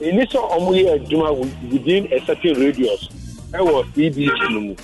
[0.00, 1.30] ɛni sɛ wɔn yɛ adwuma
[1.70, 3.08] within a certain radius.
[3.52, 4.74] Ɛwɔ cdc no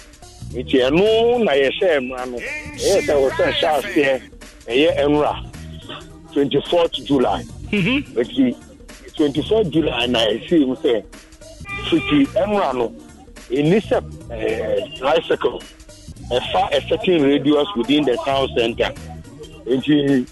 [0.54, 2.38] nti ɛno na yɛhyɛ mmara no.
[2.38, 4.22] Ɛyɛ sɛ wɔsɛ hyɛ aseɛ.
[4.66, 5.34] Ɛyɛ nwura
[6.32, 7.42] twenty fourth july.
[7.72, 8.04] Mhm.
[8.14, 8.56] nti
[9.16, 11.02] twenty fourth july na ɛsii mu sɛ
[11.90, 12.92] fiti nwura no
[13.50, 15.62] ɛni sɛ ɛɛ tricycle.
[16.30, 18.90] Ɛfa a certain radius within the town center.
[19.66, 20.26] Nti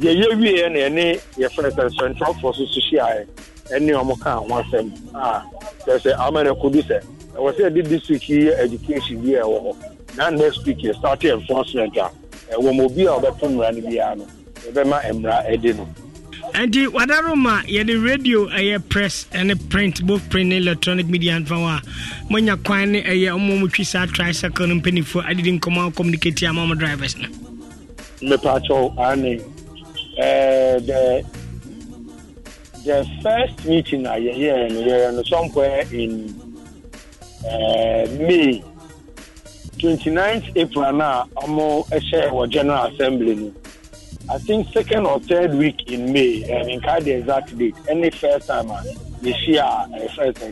[0.00, 3.26] yɛyɛ wieɛ na ɛne yɛfrɛ sɛ nsɛntwerɛfoɔ so so hyiaeɛ
[3.70, 5.42] ɛne ɔmo ka ho asɛm a
[5.84, 9.76] kyerɛ sɛ ama no sɛ ɛwɔ sɛ yɛde district yi education bi ɛwɔ hɔ
[10.16, 12.10] na next week yɛ start enforcement a
[12.52, 14.26] ɛwɔ ma obi a ɔbɛto mmara no biara no
[14.66, 15.86] yɛbɛma mmara ɛdi no
[16.54, 21.54] nti wadaro ma yɛde radio ɛyɛ press ne print both print ne electronic media mfa
[21.54, 21.82] hɔ a
[22.32, 26.66] moanya kwan ne ɛyɛ ɔmo mo twi saa tricycle no mpanimfoɔ adedi nkɔmmɔ communicate ama
[26.66, 27.28] mo drivers no.
[28.20, 29.40] Mepakyɛw ane
[30.18, 31.24] uh, the
[32.84, 36.47] the first meeting a yɛyɛɛ no yɛyɛ no somewhere in uh,
[38.18, 38.62] may
[39.78, 43.52] 29th april na ɔmo hyɛ wɔ general assembly no
[44.30, 47.74] i think second or third week in may uh, nka the exact date.
[47.88, 48.82] Any first time a
[49.22, 50.48] yɛhyia a ɛfrɛ sɛ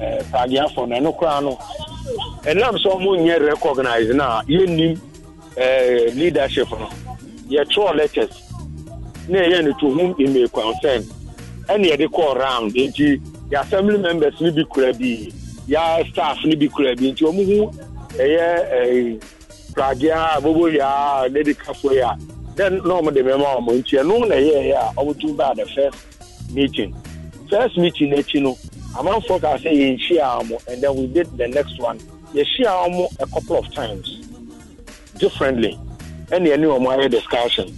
[0.00, 1.56] uh, pageafoɔ no ɛno koraa no
[2.44, 5.00] ɛnam sɛ ɔmo nyɛ recognize no a yɛnnim
[5.56, 6.88] uh, leadership no.
[7.48, 8.42] Yɛtwerɛ letters.
[9.28, 11.02] Na ɛyɛ no to whom it may concern.
[11.68, 13.20] Ɛne yɛde kɔɔ round nti
[13.50, 15.32] yɛ assembly members no bi kura bi.
[15.70, 17.12] Yɛ staff no bi kura bi.
[17.12, 17.70] Nti ɔmo hu
[18.18, 19.20] ɛyɛ
[19.74, 22.16] pragea a boboya a dedikafoɔ yi a
[22.56, 25.64] then na ɔmo de mɛma ɔmo nti ɛno na ɛyɛɛyɛ a ɔmo tum baa the
[25.66, 25.98] first
[26.52, 26.94] meeting.
[27.48, 28.58] First meeting n'akyi no
[28.96, 31.98] amanfoɔ kaa sɛ yɛnhyia ɔmo and then we did the next one.
[32.34, 34.08] Yɛhyia ɔmo a couple of times
[35.18, 35.78] differently
[36.30, 37.68] ɛne ɛne ɔmo ayɛ discussion.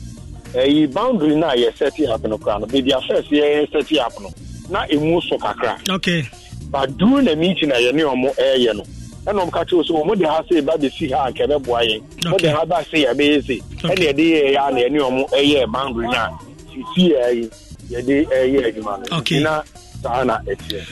[0.54, 3.98] Ɛyi boundary no a yɛ set up no koraa no baabi a first yɛ set
[3.98, 4.32] up no
[4.70, 5.76] na emu so kakra.
[5.90, 6.26] Okay
[6.72, 8.82] but during the meeting a yɛne ɔmo ɛɛyɛ no
[9.26, 12.02] ɛna ɔmo ka kyerɛ so ɔmo de ha se ba besi ha anka ɛbɛboa yɛn
[12.24, 13.60] ɔmo de ha ba se yɛbɛyɛ se.
[13.86, 16.38] Ɛna yɛde yɛ yɛ a na yɛne ɔmo ɛyɛ boundary no a
[16.72, 17.50] sisi yɛ yi
[17.92, 19.62] yɛde ɛyɛ adwuma no na
[20.02, 20.82] saa na ɛteɛ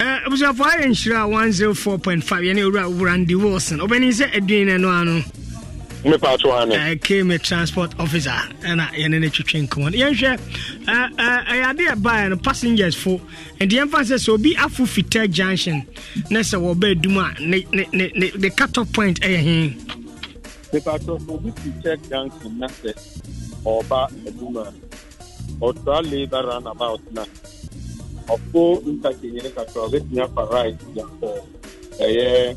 [0.00, 3.78] Eh, abusuafoɔ ayɛ nhyira 104.5 yɛne owura wurandi wilson.
[3.78, 5.22] Ɔbɛni sɛ aduane no ano
[6.04, 8.30] mepa to ane uh, kme transport officer
[8.66, 9.98] ɛna yɛne no twetwe nkɔmmɔ no.
[10.02, 10.32] Yɛnhwɛ
[10.88, 13.20] uh, uh, ɛyɛ ade ɛbaeɛ no passengers fo
[13.60, 15.86] nti yɛmfa sɛ sɛ obi afo fita junction
[16.30, 19.76] na sɛ wɔba adum a ne, ne, ne, ne, the cut off point ɛyɛ he?
[20.72, 22.92] Nipaatɔ obi ti check junction na sɛ
[23.64, 24.72] ɔba aduma
[25.60, 27.24] ɔtra labour roundabout na
[28.26, 31.30] ɔfo ntakyɛnyɛ kakra ɔbɛtumi afa right yakɔ
[32.00, 32.56] ɛyɛ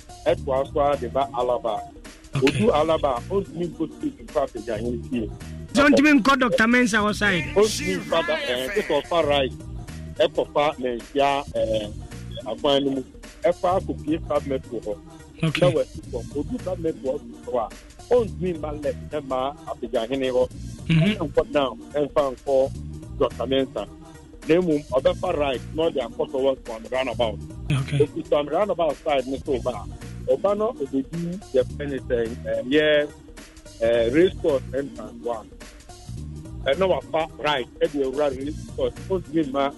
[0.25, 1.79] ɛto aso a de ba Alaba.
[2.35, 3.83] Odu Alaba, ontumi nkɔ
[4.23, 5.29] nkɔ apagya yɛn fie.
[5.73, 6.67] so nkɔ dr.
[6.67, 9.53] Mensa wɔ side Ontumi nfa da ɛɛ right,
[10.19, 11.93] ɛkɔ fa nansia ɛɛ
[12.45, 13.03] akwan no mu,
[14.27, 14.97] cabinet wɔ hɔ.
[15.41, 15.71] Na okay.
[15.71, 17.69] Wɔasi fam, odu cabinet wɔ so a,
[18.09, 20.49] ontumi mma left ɛma apagya hene hɔ.
[21.51, 22.71] Down ɛmfa nkɔ
[23.19, 23.47] dr.
[23.47, 23.87] Mensa.
[24.47, 27.39] Na mmom ɔbɛfa right na ɔde akɔ towards one roundabout.
[27.71, 27.99] Okay.
[27.99, 32.17] Ofi one roundabout side ne so ba a ọba no obedi yɛ pɛ ne sɛ
[32.45, 33.07] ɛyɛ
[33.81, 35.47] ɛɛ race course entrance one
[36.65, 39.71] ɛna wafa right ɛde ewura race course ɔntumi ma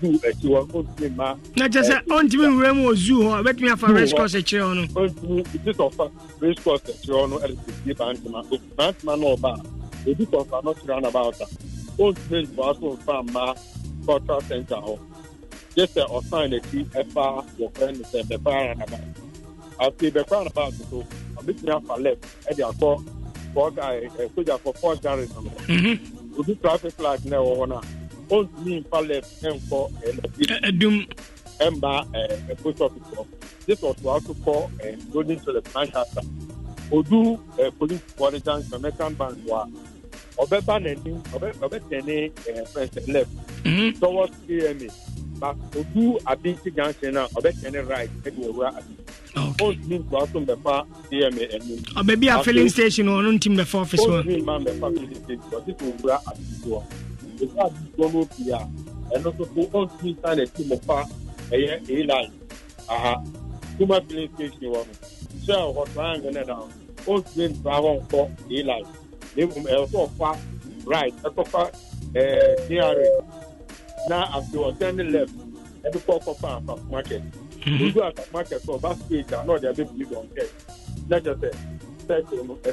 [0.00, 1.34] zoo akyi hɔ ɔntumi ma.
[1.56, 4.74] na kyerɛ sɛ ɔntumi nwura mu wɔ zoo hɔ ɔbɛtumi afa race course akyire hɔ
[4.74, 4.82] no.
[5.02, 8.40] ɔntumi ebi sɛ ɔfa race course akyire hɔ no ɛde sɛ ba ntoma
[8.76, 11.46] ba ntoma na ɔba a ebi sɛ ɔfa no kyerɛ na ba ɔta
[11.98, 13.54] ɔntumi nfa so nfa ma
[14.06, 14.98] cultural center hɔ
[15.74, 17.24] gyesɛ ɔsan n'akyi ɛfa
[17.58, 19.27] wɔfrɛ ne sɛ bɛfa ara na.
[19.80, 21.04] Afei bɛfa roundabout so
[21.36, 22.24] ɔbɛtumi afa left.
[22.50, 22.88] Ɛde akɔ
[23.54, 26.38] fɔg ɛ sogyafo fɔg garrison hɔ Mhm.
[26.38, 27.82] obi traffic light na ɛwɔ hɔ no a
[28.34, 31.06] ɔntumi nfa left ɛnkɔ ɛlɛbi Ɛ-
[31.60, 33.24] ɛmba ɛɛ post office hɔ
[33.66, 36.22] gye sɛ ɔtoa so kɔ ɛɛ golden tulip manchester.
[36.92, 39.70] Odu ɛɛ police bɔde junction american bank hɔ
[40.42, 41.12] ọbẹ̀bá nẹni
[41.64, 42.16] ọbẹ̀tẹ̀ni
[42.48, 43.24] ẹ̀ẹ́dẹ́gbẹ̀lẹ̀
[43.64, 43.88] mm-hmm.
[44.00, 44.88] tọwọ́ cma
[45.40, 45.48] ma
[45.78, 48.92] odu abi ti junction na ọbẹ̀tẹ̀ni right ẹ̀dí ẹ̀wura abi
[49.62, 50.74] o ní gbà tó mbẹ̀fà
[51.08, 51.74] cma ẹni.
[52.00, 54.20] ọbẹ̀ bí a filling station ọ̀nà ti mbẹ̀fà ọ́fíìsì wọn.
[54.20, 56.84] o ní ma mbẹ̀fà filling station ọtí tó wura abi tó wọn
[57.42, 58.60] ìfẹ́ abi tó wọn bí a
[59.14, 60.96] ẹnu tó kó o ní sáré tí mbẹ̀fà
[61.54, 62.30] ẹ̀yẹ èyí láàyè
[62.94, 63.12] aha
[63.76, 64.86] kuma filling station wọn?
[65.46, 65.88] Sọ ẹ̀ wọ́n
[68.10, 68.20] tó
[69.42, 70.30] ɛwɔsɛ ɔfa
[70.86, 71.62] right ɛkɔfa
[72.14, 72.94] ɛɛ dra
[74.08, 75.34] na afei ɔtɛn left
[75.84, 77.22] ɛbi kɔ ɔkɔfa asaf market.
[77.22, 77.84] Mm-hmm.
[77.84, 80.44] Ojú asaf market sọ ọba stage a náà ɔde abẹ bi dɔn kẹ
[81.08, 81.50] n'ẹjẹ sẹ
[82.08, 82.72] sẹẹkì ọmọ ẹ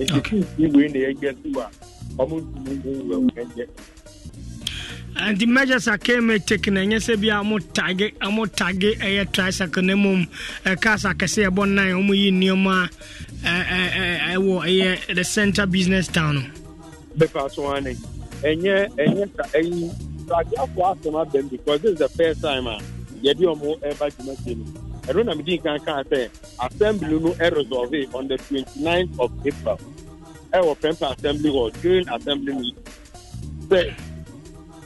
[0.00, 1.66] èyí tí ìwé ni ẹgbẹ sí wa
[2.22, 2.34] ọmọ
[2.72, 3.66] ìdílé ń wẹ.
[5.16, 8.98] And the measures I came taking, and yes, be a more target, a more target,
[9.00, 10.26] eh, eh, a tricycle, and
[10.64, 12.88] a car, I can say about nine, only near my
[13.44, 16.42] ɛwɔ ɛyɛ the center business town no
[17.26, 17.94] bɛfa so ane
[18.42, 19.90] ɛnyɛ ɛnyɛ ka ɛyi
[20.28, 22.78] adeafo asɛm abɛm because this is the first time a
[23.22, 24.64] yɛde ɔmo ɛba dwumadie no
[25.08, 26.28] ɛno na mede kan kaa sɛ
[26.66, 29.78] assembly no ɛresolve on the 29th of april
[30.52, 32.84] ɛwɔ pɛmpa assembly hall during assembly meeting
[33.68, 33.94] sɛ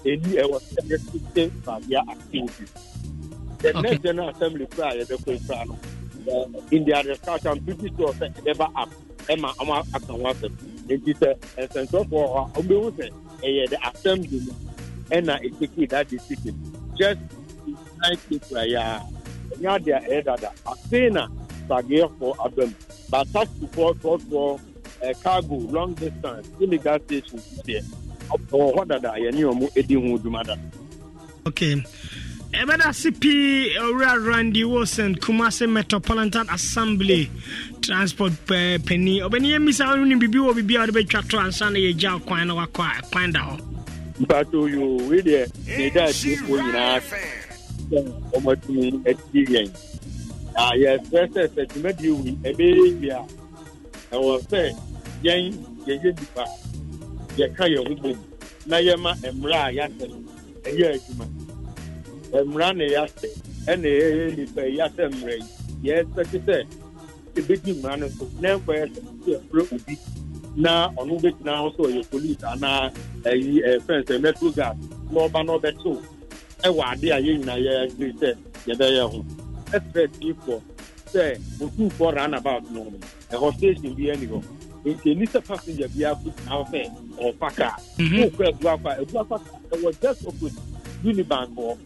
[0.05, 2.73] ɛni ɛwɔ sɛ yɛsiste sabea activities
[3.63, 5.98] the next general assembly kora a yɛbɛkɔ kora no uh,
[6.71, 8.91] in their discussion i'm pretty sure sɛ ɛbɛba up
[9.29, 10.53] ɛma ɔmo aka ho asɛm
[10.89, 13.07] nti sɛ nsɛntwerɛfoɔ hɔ a ɔbɛhu sɛ
[13.43, 14.53] ɛyɛ the assembly no
[15.11, 16.55] ɛna ɛteki that decision
[16.99, 17.21] just
[18.01, 19.03] nine people yɛ a
[19.55, 21.29] ɛnyɛ ade a ɛyɛ dada afei na
[21.69, 22.75] sageɛfoɔ aba mu
[23.11, 24.61] but taxifoɔ trɔtrɔ
[25.03, 27.83] ɛ cargo long distance illegal station deɛ
[28.31, 30.61] ɔwɔ hɔ dada yɛne ɔmo edi ho dwuma dada.
[31.47, 31.83] okay.
[32.53, 37.31] Ɛbɛda se pii owura randy wilson kumase metropolitan assembly
[37.83, 41.79] transport pani ɔbɛne yɛmmisa wo ne biribi wɔ biribi a wode bɛtwa to ansa na
[41.79, 43.61] yɛgya kwan na wakɔ a kwan da hɔ
[44.21, 45.47] mpato yo wei deɛ
[45.79, 47.01] ne da atiefoɔ nyinaa
[47.91, 47.99] sɛ
[48.33, 49.69] ɔmatumi atie yɛn
[50.55, 53.21] na yɛsrɛ sɛ sɛ dwumadie wei ɛbɛyɛ wie a
[54.13, 54.73] ɛwɔ sɛ
[55.23, 55.53] yɛn
[55.87, 56.45] yɛyɛ nipa
[57.37, 58.19] yɛka yɛn ho bom
[58.67, 60.17] na yɛma mmerɛ a yɛasɛ no
[60.65, 61.27] ɛyɛ adwuma
[62.33, 63.29] mmara na yɛasɛ
[63.67, 65.37] ɛna yɛyɛ nipa yi yɛasɛ mmerɛ
[65.83, 66.57] yi yɛsɛte sɛ
[67.37, 69.99] ɛbɛdi mmara no so na ɛnkɔyɛ sɛ sɛ yɛfrɛ obi
[70.57, 72.91] na ɔno bɛgyina ho sɛ ɔyɛ police anaa
[73.25, 74.77] ɛyi ɛfɛn sɛ metro gas
[75.11, 75.97] na ɔba na ɔbɛtew
[76.65, 78.37] ɛwɔ ade a yɛn nyinaa yɛagiri sɛ
[78.67, 79.25] yɛbɛyɛ ho
[79.73, 80.61] ɛsrɛ tiifoɔ
[81.13, 82.99] sɛ otumfoɔ roundabout no no
[83.31, 84.43] ɛhɔ station bi ani hɔ
[84.85, 86.81] nti ɛni sɛ passenger biara ko gyina hɔ sɛ
[87.19, 88.19] ɔfa kaa Mhm.
[88.31, 90.59] wokɔ abu afa abu afa kaa ɛwɔ just opposite
[91.05, 91.77] uniban bụ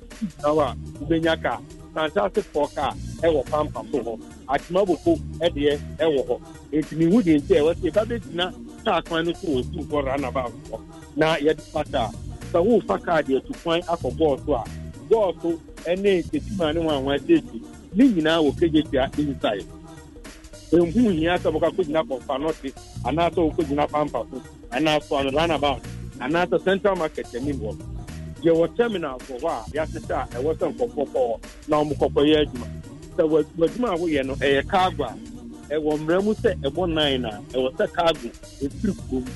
[0.42, 1.61] nawa ubenya ka
[1.94, 4.14] fantastic four ka ɛwɔ pampam so hɔ.
[4.48, 6.40] Atemaboko ɛdeɛ ɛwɔ hɔ.
[6.72, 8.46] Eti ne hu nti ɛwɔ sɛ ɛba bɛgyina
[8.85, 10.53] kaa kwan no so wɔ su hɔ runabout
[11.16, 12.11] na yɛde pata
[12.53, 14.64] sɛ wofa kaa deɛ tu kwan akɔ bɔɔl so a
[15.11, 15.48] bɔɔl so
[15.85, 17.62] ɛne nketima ne wanwan seesi
[17.94, 19.66] ne nyinaa wɔ kegetia inside.
[20.72, 22.72] Ehu hia sɛ wɔkɔ akɔgyina kɔfa nɔte
[23.05, 25.83] anaasɛ wɔkɔgyina pampam so anaasɛ ɔno runabout
[26.20, 27.77] anaasɛ central market anim wɔ
[28.44, 32.37] yɛwɔ terminal fɔ hɔ a yɛahyehyɛ a ɛwɔ sɛ nkɔfoɔ kɔ hɔ na ɔmo kɔkɔyɛ
[32.42, 32.66] adwuma.
[33.16, 33.22] Sɛ
[33.59, 35.14] w'adwuma a woyɛ no ɛyɛ cargo a
[35.70, 38.28] ɛwɔ mmara mu sɛ ɛbɔ nine a ɛwɔ sɛ cargo
[38.62, 39.26] ɛfiri kurom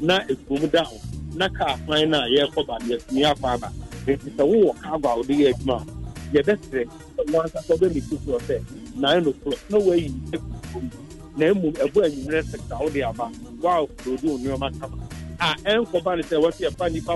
[0.00, 0.96] na ekurom da ho
[1.34, 3.72] na kaa kwan no a yɛrekɔ ba no yɛtumi akɔ aba.
[4.06, 8.96] Nti sɛ wowɔ cargo a wode yɛ adwuma a yɛbɛsrɛ sɛ wankasa wobɛmi foforɔ sɛ
[8.96, 10.38] nine o'clock na wayi afi
[10.72, 10.90] kurom.
[11.36, 13.30] Na mmom ɛbɔ anwummerɛ sekta wode aba
[13.62, 14.98] woaforodi wo nneɔma kama.
[15.40, 17.14] A ɛnkɔba no sɛ wɔsɛ yɛfa nnipa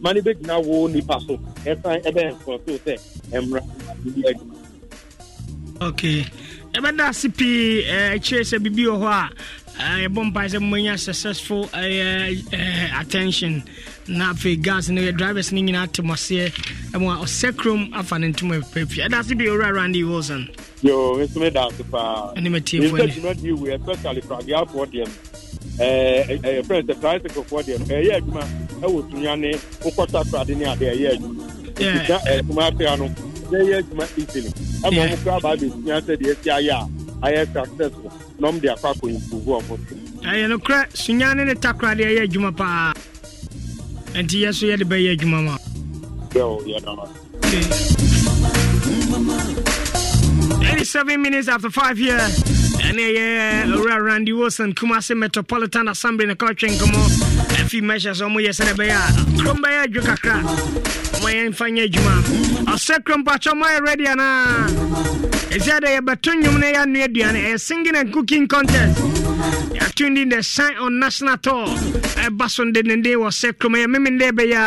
[0.00, 1.36] ma no bɛgyina wo nnipa so.
[1.64, 2.94] Ɛsan ɛbɛyɛ nkɔso sɛ
[3.32, 3.60] ɛmmra
[4.04, 4.54] bi adwuma
[5.80, 6.24] okay
[6.74, 7.84] ɛbɛda ase pii
[8.14, 9.30] akyire sɛ biribi wɔ hɔ a.
[9.78, 13.62] Yɛbɔ mpae sɛ mmanya successful ɛyɛ attention.
[14.08, 16.50] Na afei gas no yɛ drivers no nyinaa te mɔseɛ
[16.94, 20.48] ɛmu a ɔsɛ kurom afa ne ntom apapie ɛda ase bi owura randy wilson.
[20.82, 25.04] Yo nso me da ase paa ɛne matiefoɔ Nsa ani dwumadie wei especially pradeafoɔ deɛ
[25.06, 25.12] no
[25.84, 28.42] ɛyɛ fɛn sɛ tricyclefoɔ deɛ no ɛyɛ adwuma
[28.82, 29.50] ɛwɔ tunya ne
[29.82, 31.42] wokɔta prade ne ade ɛyɛ adwuma.
[31.78, 31.94] Yeah.
[31.94, 33.06] nti na eh, ɛkuma no
[33.50, 34.50] ɛyɛ adwuma easily.
[34.82, 35.08] Ɛma Yeah.
[35.08, 38.12] ɔmo kora ba abɛsua sɛ deɛ ɛsi ayɛ a ayɛ successful.
[38.38, 39.94] Na ɔmo de akɔ akɔ improve ɔmo so.
[40.28, 42.92] Ɛyɛ nokorɛ sunya ne ne takora de ɛyɛ adwuma paa.
[44.14, 45.56] Yɛ so yɛde bɛyɛ adwuma ma.
[46.30, 47.08] Yɛwɔ yɛ dama
[50.60, 52.18] 87 minutes after 5 here.
[52.18, 58.72] Ɛyɛ owura randy wilson kumase metropolitan assembly ne kɔtwe nkɔmmɔ afi measures a ɔmoyɛ sɛne
[58.78, 58.98] bɛyɛ a
[59.36, 60.36] kurom bɛyɛ adwo kakra
[61.16, 62.14] ɔma yɛmfa nyɛ adwuma
[62.74, 64.66] ɔsɛ kurom pakyɛ ɔmayɛ ready anaa
[65.50, 69.00] ɛsia dɛ yɛbɛto nnwom no yɛanoa aduane ɛyɛ singing and cooking contest.
[70.00, 71.66] In the shine on national tour.
[72.22, 74.58] Ɛba so ndendenden wɔ sɛ kurom ɛyɛ memendɛ ɛbɛyɛ a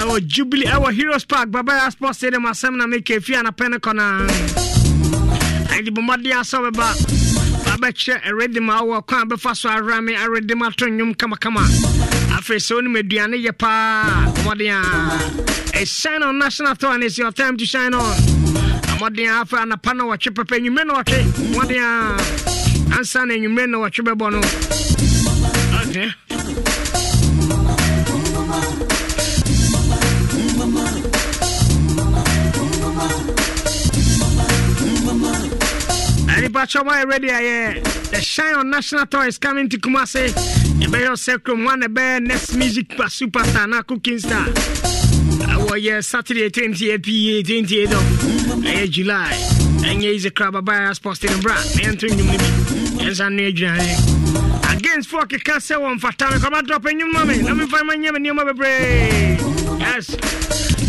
[0.00, 4.26] ɛwɔ jubilee ɛwɔ heroes park babaya sports stadium asɛm na meka fi anapɛ no kɔna
[5.76, 6.94] agye bɔmmɔden asɛ bɛba
[7.78, 11.62] babɛkyerɛ ɛredim a kwan bɛfa so awra me aredim ato nnwom kamakama.
[12.36, 17.32] Afei sɛ wonim aduane yɛ paa bɔmmɔden a ɛshine on national tour and it's your
[17.32, 18.16] time to shine on.
[18.98, 21.22] Mmɔden a anapa na wɔtwe pɛpɛ nwummerɛ na wɔtwe.
[21.52, 24.40] Mmɔden a ansa na anwummerɛ na wɔtwe bɛbɔ no
[36.52, 37.80] boy ready aye.
[38.10, 40.28] The Shine on National Tour is coming to Kumasi.
[40.82, 44.46] Ebe yo sekrum one ebe next music superstar na cooking star.
[45.76, 49.30] Ye Saturday 28 PA 28 of aye July.
[49.84, 51.56] Enye is a crab us posting in bra.
[51.82, 53.04] Enter nyum ni bi.
[53.04, 54.74] Yensa na edwane.
[54.76, 57.42] Against for ke kan se won fata me come drop nyum mame.
[57.44, 59.38] Na me find my nyam nyum bebre.
[59.80, 60.16] Yes.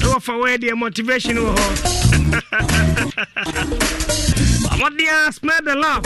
[0.01, 1.55] No for where the motivation oh,
[4.79, 5.35] wo ass?
[5.35, 6.05] smell the love.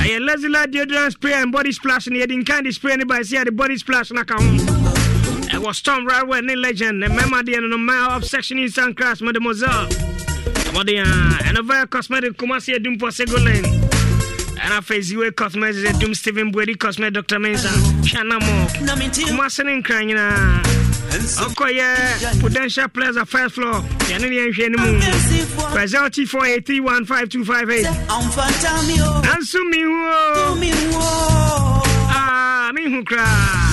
[0.00, 3.44] I lazy la deodorant spray and body splash and in candy spray anybody see how
[3.44, 4.58] the body splash na come.
[5.52, 7.02] I was Tom right where ni legend.
[7.02, 9.88] Remember the no my obsession in San Cross, mademoiselle.
[10.70, 13.89] Amadia uh, and a very cosmetic Kumasi Dumpo Segolene.
[14.62, 17.38] And I face you eh, cosmetics eh, Dum Stephen Brady cosmetic Dr.
[17.38, 17.68] Mensa.
[18.02, 18.66] Shana mo.
[19.26, 20.62] Kumasi in crying na.
[21.10, 23.82] ɔkɔyɛ potential players a first floor.
[24.08, 25.00] Yɛne ne yɛnhwɛ no mu
[25.72, 27.84] presel t4831525
[29.26, 29.98] nanso mehu
[30.36, 30.54] o
[32.72, 33.70] mehu koraa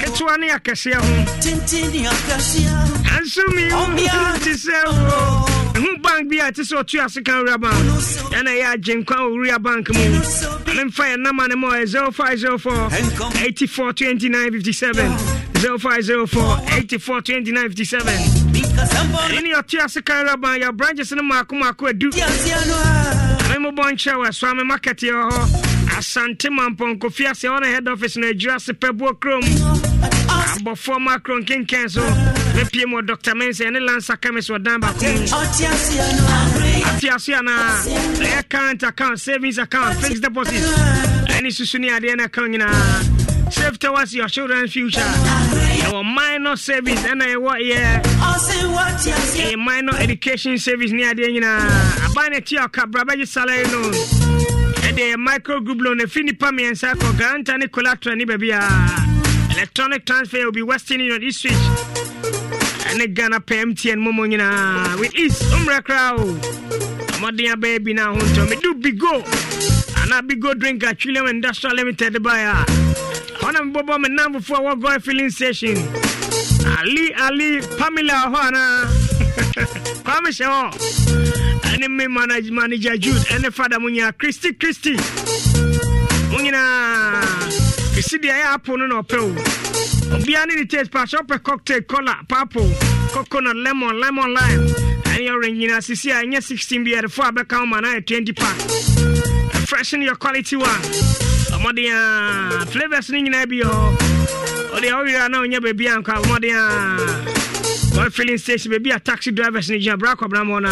[0.00, 1.02] ketewa ne akɛseɛ ho
[3.04, 3.82] nanso mehu
[4.42, 7.76] te sɛ o ɛho bank bi a ɛte sɛ ɔtu ase ka wura bank
[8.32, 10.00] ɛna ɛyɛ agyenkwa owura bank mu
[10.72, 15.18] memfa yɛ nama no ma ɔyɛ 0504 84 29 57
[15.54, 18.06] 0504 84 29 57
[19.36, 22.10] ɛne ɔte ase ka wura bank yɛ branches no maako maako adu
[23.52, 25.42] memobɔ nkyerɛ wɔ ɛsoa me market yɛ wɔ hɔ
[25.98, 29.42] asante mampɔnkɔfi ase ɔne head office no adwira se pɛboɔ kurom
[30.56, 31.42] abɔfoɔ ma kuro
[31.88, 32.35] so
[32.66, 33.34] mepie mu dr.
[33.34, 35.06] Mensa ɛne lansa chemist wɔ dan baako
[36.84, 37.82] afiase anaa
[38.18, 40.62] ɛyɛ current account savings account fixed deposit.
[41.28, 45.00] ɛne susu ne adeɛ no account nyinaa save towards your children's future.
[45.00, 48.02] Ɛwɔ minor service ɛna ɛwɔ yɛ
[49.36, 51.60] ɛyɛ minor education service ne adeɛ nyinaa
[52.10, 53.90] aban no ati ɔkabra bɛgye salary no
[54.86, 60.44] ɛde micro group loan ɛfiri nipa mmiɛnsa kɔ garanta ne collateral ne baabiaa electronic transfer
[60.44, 61.46] will be western union east
[62.90, 66.24] ɛne ghana pɛ mtn momo nyinaa with east ɔmmerɛ koraa o
[67.16, 69.14] ɔmmɔden abɛyɛ bi no ho ntɔ medu bigo
[70.02, 72.64] anaa bigo drink a twellium industrial limited bae a
[73.46, 75.76] ɔna mebɔbɔ me namfofoɔ a wɔgɔe filling station?
[76.78, 78.86] Ali ali pamela hɔ anaa
[80.04, 80.70] kwame hyɛ oh.
[80.70, 84.94] hɔ ɛne me manage manager jude ɛne fada mo nyinaa christy christy.
[86.30, 87.22] Mo nyinaa
[87.98, 91.82] ɛsi deɛ ɛyɛ apple no na ɔpɛ o Obiani ne taste pa shop a cocktail
[91.82, 92.68] cola purple
[93.12, 94.66] coconut lemon lemon lime.
[95.06, 95.80] And your ring in a
[96.26, 98.56] nye 16 beer the four back home and I 20 pack.
[99.66, 100.82] Freshen your quality one.
[101.56, 103.96] Ọmọdé ya flavors ni nyina bi hɔ.
[104.76, 108.10] Ɔde ɔwira na ɔnyɛ baabi a nkɔ ɔmɔde ya.
[108.10, 110.70] Filling station baabi a taxi drivers ni gyina bra akɔbram hɔ na.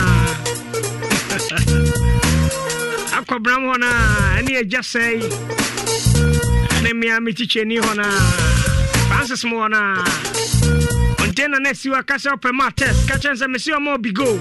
[3.19, 5.23] akɔbram hɔ no a ɛne agya sɛe
[6.77, 8.74] ɛne mmea metikyiani hɔ no a
[9.27, 13.15] francis mo hɔ no a container no asi hɔ ka sɛ wopɛ ma test ka
[13.17, 14.37] kyɛn sɛ mesi ɔma obi go.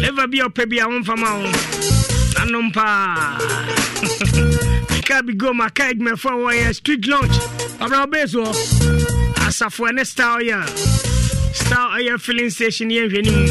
[0.00, 1.50] Leva bi a wopɛ bi a womfama wo
[2.34, 3.36] nanom paa
[4.90, 7.32] meka bi go maka adwumafoɔ a wɔyɛ street launch.
[7.80, 8.52] Ɔbra wobɛɛ so hɔ
[9.46, 10.66] asafoɔ ne star ɔyɛ
[11.54, 13.46] star ɔyɛ filling station yɛnhwɛ no mu.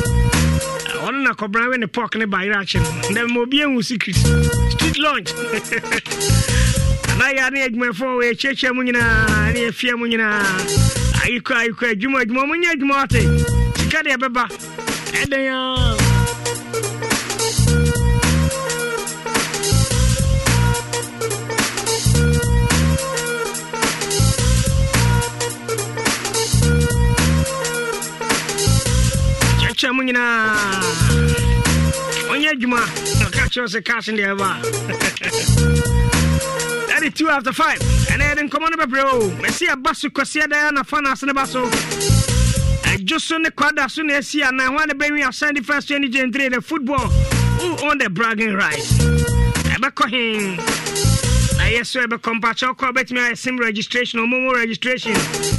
[1.05, 4.15] Ɔno na kɔbra we ne pɔk ne bayerɛ akye no ndɛ ma obi ahu secret.
[4.15, 5.29] Street launch
[7.19, 10.39] na yɛ ne adwumafoɔ wɔ yɛkyiakyia mu nyinaa ne yɛfia mu nyinaa.
[11.21, 12.41] Ayikɔ ayikɔ adwuma adwuma.
[12.45, 13.21] Ɔmo nyɛ adwuma ɔte.
[13.77, 14.43] Sika deɛ ɛbɛba
[15.19, 15.59] ɛdɛn a
[29.59, 30.55] kyerɛkyerɛ mu nyinaa.
[32.31, 32.81] Ɔnyɛ adwuma.
[33.27, 34.49] Ɔka kyerɛ sɛ cash deɛ ɛba
[37.15, 41.01] two after five ɛnɛ yɛde nkɔmmɔ no bɛbrɛ o mɛsi aba so kɔseɛ daa nafa
[41.01, 41.65] no ase ne ba so
[42.89, 46.49] adwo so ne kwada so na asi ana ho ane bɛwi asan de first 2023
[46.49, 47.07] the football
[47.59, 48.77] who on the bragging right
[49.75, 50.55] ɛbɛkɔ he
[51.57, 55.13] na ɛyɛ so ɛbɛkɔ mpakyɛ wokɔ wobɛtumi ayɛ sim registration ɔmomo registration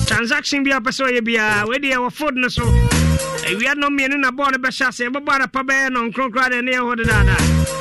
[0.06, 4.18] transaction bi a wopɛ sɛ ɔyɛ biaa wede ɛwɔ fod no so awia no mmienu
[4.18, 7.79] na bɔɔ no bɛhyɛ ase ɛbɛbɔ anapa bɛyɛ no nkronkora de ne yɛ hɔ dedaadaa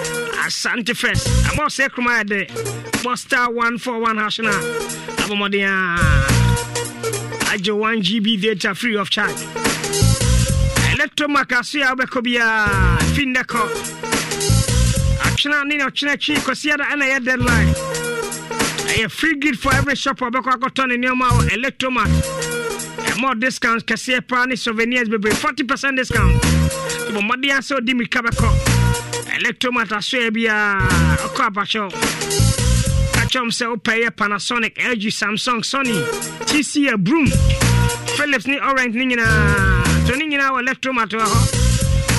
[0.50, 2.40] asante first abɔ sɛ kuroma yɛ de
[3.04, 4.60] bɔ star 141 hash no a
[5.22, 9.38] abɔmmɔden a agye 1 gb data free of charge.
[10.94, 13.62] Electromac aso a wobɛkɔ biaa fi nnɛ kɔ
[15.28, 17.74] atwena ne ne ɔkyena akyi kɔsiada ɛna ɛyɛ deadline.
[18.90, 22.10] Ɛyɛ free gift for every shop a wobɛkɔ akɔtɔ ne nneɔma wɔ electromac.
[23.20, 26.42] More discounts kɛseɛ paa souvenirs bebree 40 percent discount.
[27.14, 28.79] Bɔ mmɔden a sɛ ɔdi mirika bɛkɔ
[29.40, 30.80] electromat asoɛ biaa
[31.26, 31.90] ɔkɔ apakyɛw
[33.16, 35.96] kakyɛm sɛ wopɛ yɛ panasonic lg samsung sony
[36.50, 37.28] tc broom
[38.18, 41.40] philips ne orange ne nyinaa to ne nyinaa wɔ electromat wɔ hɔ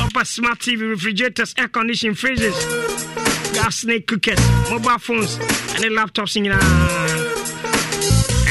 [0.07, 2.57] ɔpa smart tv refrigerators air condition freezers
[3.53, 4.41] gas snake cookers
[4.71, 5.37] mobile phones
[5.77, 6.65] ɛne laptops nyinaa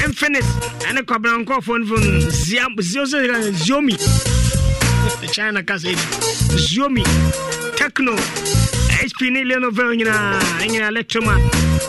[0.05, 0.45] Infinix
[0.85, 2.05] ɛne kwabena nkɔɔfoɔ no fon
[3.57, 3.95] xiaomi
[5.33, 5.95] china ka sɛ
[6.53, 7.03] xiaomi
[7.79, 8.15] tecno.
[8.99, 11.39] Hp ne lenovo nyinaa ɛnyina electromat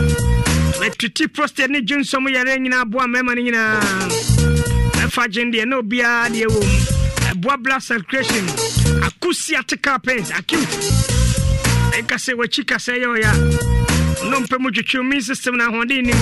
[0.80, 3.80] ɛtuti prostate ne dwensɔm yɛre nyinaa boa mmarima no nyinaa
[5.06, 6.76] ɛfa gyen deɛ na obiara deɛ wɔ mu
[7.30, 8.46] ɛboa blood circulation
[9.06, 10.68] akusi article pains acute.
[11.94, 13.30] Ɛka sɛ wakyi kasɛ yɛ ɔyɛ
[14.38, 16.16] mpɛ mu twitwi me system no ahoɔden nim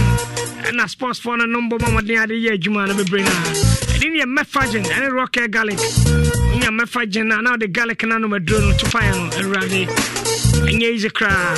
[0.69, 4.11] ɛna sports fɔ no no mbɔ ma mmɔden ade yɛ adwuma no bebree no ɛde
[4.11, 5.79] ne yɛ mɛfagen ɛne rocket garlic.
[5.79, 9.87] Wonya mɛfagen no na wode garlic no anom aduro no topaeɛ no awurade
[10.69, 11.55] ɛnyɛ easy koraa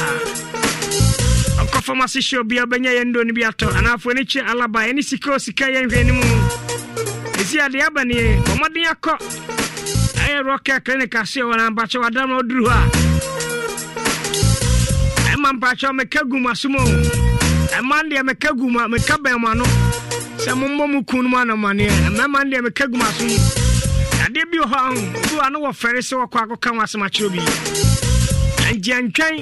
[1.62, 5.02] ɔkɔfam ase hyɛ obia wobɛnya yɛ ndo no bi atɔ anaafoɔ no kyi alaba ɛne
[5.04, 6.22] sika o sika yɛnhwɛ no mu.
[7.40, 9.14] Ɛsi adeɛ aba nie bɔ mmɔden akɔ
[10.24, 13.39] ɛyɛ rocket clinic ase wɔ na mpakyɛ wadama woduru hɔ a
[15.40, 16.84] ɛma mpakyɛ meka gu mu asom o
[17.76, 19.64] ɛma deɛ meka gu mu a meka bɛn mu ano.
[20.44, 23.28] Sɛ mommɔ mu ku no mu anamaneɛ ɛmɛma deɛ meka gu mu asom
[24.24, 27.40] adeɛ bi hɔ aho bi wɔ ano wɔfɛre sɛ wɔkɔ akɔka ho asɛm akyerɛ bi
[28.68, 29.34] ɛngyeantwɛn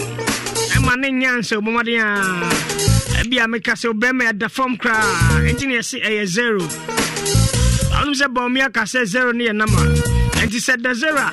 [0.76, 5.02] ɛma ne nya nsɛ bɔmmɔden a ɛbi a meka sɛ wobɛma ɛda fam koraa.
[5.50, 6.60] Ɛnti ne yɛse ɛyɛ zero.
[7.98, 9.78] Ɔnom sɛ baomi aka sɛ zero ne yɛ nama
[10.38, 11.32] ɛnti sɛ da zero a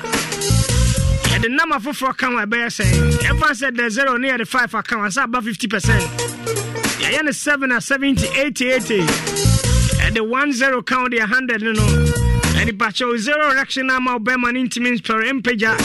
[1.36, 2.84] yɛde nama foforɔ ka ho ɛbɛyɛ sɛ
[3.20, 6.02] yɛfa sɛ da zero ne yɛde five aka ho a sɛ aba 50 percent.
[7.00, 9.00] Yɛyɛ ne 7 a 70 80 80
[10.06, 11.82] ɛde 1 0 ka ho de 100 no no.
[12.56, 15.76] Ɛnipakyɛw zero reaction no ama wobɛma no ntimi nspɛre mpagya.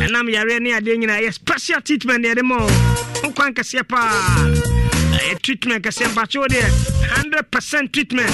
[0.00, 2.58] Ɛnam yareɛ ne adeɛ nyinaa yɛ special treatment yɛde ma
[3.22, 4.10] wokwan kɛseɛ paa.
[5.14, 6.68] Ɛyɛ treatment kɛseɛ mpakyɛw deɛ
[7.16, 8.30] 100 percent treatment.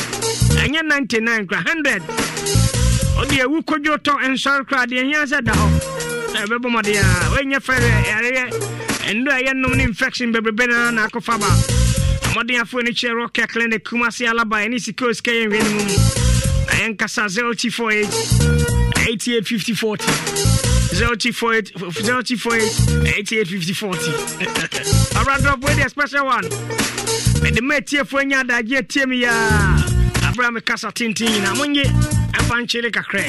[0.56, 2.02] Ɛnyɛ 99 kora 100
[3.20, 6.05] ɔde awu kodwo tɔ nsɔre kora deɛ hia sɛ da hɔ
[6.36, 8.44] na ɛbɛbɔ mɔde a woanyɛ fɛrɛ yareɛ
[9.08, 11.48] ɛndo a ɛyɛnom ne infection bebrebe no na akɔfa ba.
[12.32, 15.84] Mmɔden afoɔ no kyerɛ rocket clinic kumase alaba ɛne sika o sika yɛnhwɛ no mu.
[16.66, 18.12] Na yɛnkasa 0t48
[19.06, 20.04] 885040
[20.92, 21.72] 0t48
[23.16, 26.48] 885040 abradɔp wei deɛ special one?
[27.42, 29.32] Mede ma atiefoɔ anya adagye atie me yɛa
[30.28, 31.84] aberɛ a mekasa tenten monye
[32.32, 33.24] ɛmfa nkyere kakrɛ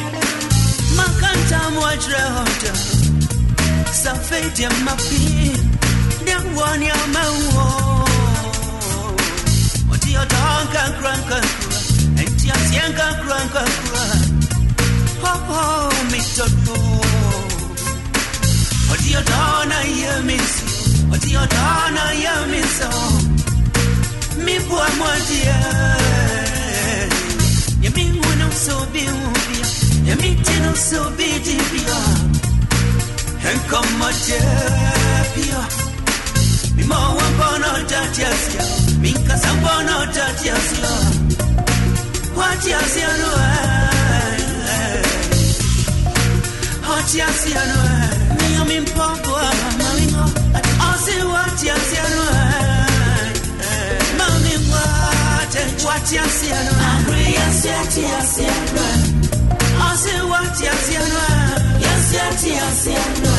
[0.97, 2.72] Makanta mwajre hoda
[3.94, 5.52] Safeti ya mapi
[6.28, 8.06] Nyangwani ya mawo
[9.94, 14.06] Oti ya donka kranka kura Enti ya sienka kranka kura
[15.22, 16.80] Ho ho mitoto
[18.94, 20.64] Oti ya dona ya misi
[21.14, 22.90] Oti ya dona ya miso
[24.46, 25.58] Mi bua mwadia
[27.82, 29.68] Yemi mwana usobi ubia
[30.08, 31.98] Yemi tino usobi dibia
[33.44, 35.62] Enkoma jepia
[36.76, 38.64] Mima wambono tatiasia
[39.02, 40.90] Minka sambono tatiasia
[42.36, 43.50] Watiasia noe
[44.30, 45.06] eh, eh.
[46.90, 48.50] Watiasia noe eh.
[48.50, 49.40] Miyo mimpopo
[49.78, 50.24] mamingo
[50.90, 52.44] osi watiasia noe
[54.18, 58.88] Mami watiasia wati asiano Agri yasi ati asiano
[59.94, 60.22] Ose
[62.18, 63.34] Katy haciendo.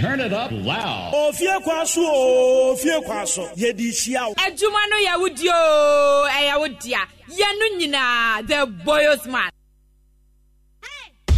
[0.00, 1.12] Turn it up loud.
[1.14, 3.48] Ofie kwaso o, ofie kwaso.
[3.56, 4.34] Yedi hyia o.
[4.34, 6.66] Adwuma no yɛ wo di o, ɛyɛ wo
[7.78, 9.50] nyinaa, the boyos man.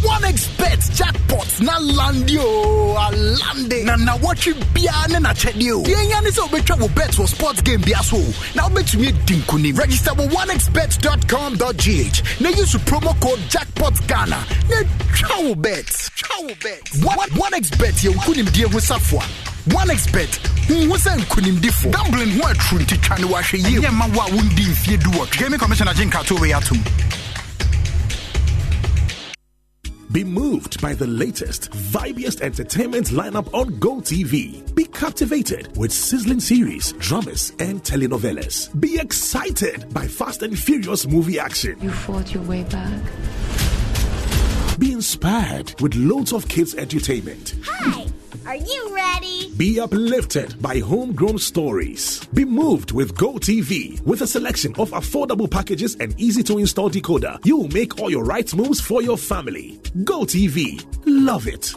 [0.03, 5.83] One expert jackpot na landi o alande na na watch bia ne na chedi o.
[5.87, 8.17] Ye nya ne se obetwa wo bet for sports game bia so.
[8.55, 9.71] Na obetumi di nkuni.
[9.77, 12.41] Register with onexbet.com.gh.
[12.41, 14.45] Na use promo code jackpot Ghana.
[14.69, 14.83] Na
[15.15, 15.87] twa wo bet.
[16.17, 16.89] Twa wo bet.
[17.37, 19.21] One, expert ye nkuni die ho safo.
[19.73, 20.29] One expert
[20.67, 24.25] hu sɛ nkonimdifo gambling ho aturu nti twa ne wahwɛ yie ɛnyɛ ma wo a
[24.31, 26.77] wondi mfie duwɔtwe gaming commissioner gye nkrato wei atom
[30.13, 34.75] Be moved by the latest, vibiest entertainment lineup on GoTV.
[34.75, 38.79] Be captivated with sizzling series, dramas, and telenovelas.
[38.79, 41.79] Be excited by Fast and Furious movie action.
[41.81, 43.01] You fought your way back.
[44.77, 47.55] Be inspired with loads of kids' entertainment.
[47.63, 48.05] Hi,
[48.45, 49.51] are you ready?
[49.57, 52.25] Be uplifted by homegrown stories.
[52.33, 54.01] Be moved with GoTV.
[54.05, 58.09] With a selection of affordable packages and easy to install decoder, you will make all
[58.09, 59.79] your right moves for your family.
[60.03, 60.85] GoTV.
[61.05, 61.73] Love it.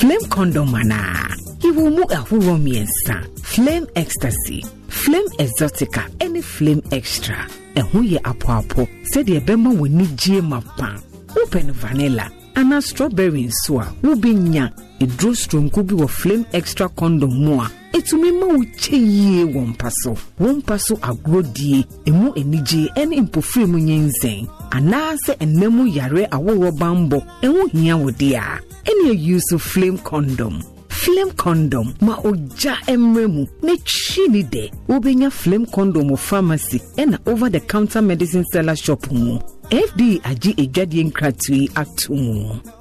[0.00, 1.28] Flame condom anaa
[1.62, 9.40] yɛwɔ mu ahoroɔ mmiɛnsa flame ecstasy flame exotica Any flame extra ɛho yɛ apoapo sɛdeɛ
[9.44, 10.96] ɛbɛma w'ani gyie ma pa
[11.34, 14.70] wopɛ no vanilla anaa strawberry nso a wobɛnya
[15.00, 19.60] ɛduro soronko bi wɔ flame extra condom mu a ɛtumi ma wo kyɛ yie wɔ
[19.72, 25.84] mpa so wo mpa so agorodie ɛmu anigye ne mpofiri mu nyɛnsɛn anaasɛ ɛnna mu
[25.86, 30.62] yare aworɔ bambɔ ɛho hia wo deɛ a ɛne ayi so flame condom
[31.02, 33.42] flame condom ma ogya mmerɛ mu.
[33.62, 38.76] Na twi ne dɛ wobɛnya flame condom wɔ pharmacy ɛna over the counter medicine seller
[38.76, 39.38] shop mu.
[39.70, 42.79] Fda agye edwadeɛ nkratoe ato mu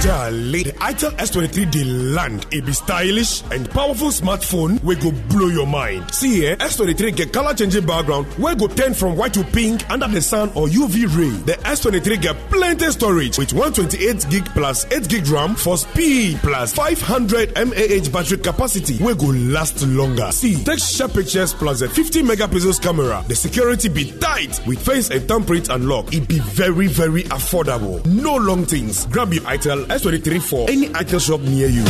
[0.00, 0.62] Jolly.
[0.62, 2.46] The Itel S23 they land.
[2.52, 6.14] It be stylish and powerful smartphone we go blow your mind.
[6.14, 9.88] See eh, here, S23 get color changing background where go turn from white to pink
[9.90, 11.30] under the sun or UV ray.
[11.44, 16.72] The S23 get plenty storage with 128 gig plus 8 gig RAM for speed plus
[16.74, 20.30] 500 mAh battery capacity we go last longer.
[20.30, 23.24] See, take sharp pictures plus a 50 megapixels camera.
[23.26, 26.14] The security be tight with face and thumbprint unlock.
[26.14, 28.04] It be very very affordable.
[28.06, 29.04] No long things.
[29.06, 31.84] Grab your Itel S23 for any Itel shop near you.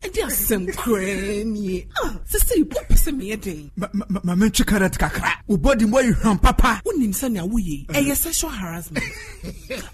[0.00, 1.86] ɛde asɛm koraa nie
[2.30, 3.70] sesei wopɛ sɛ meyɛ den
[4.24, 5.28] mamentwe karat kakra.
[5.46, 6.80] Wo bɔde mu ayi hwam papa.
[6.86, 9.04] Wonim sɛnea woyei ɛyɛ sexual harassment.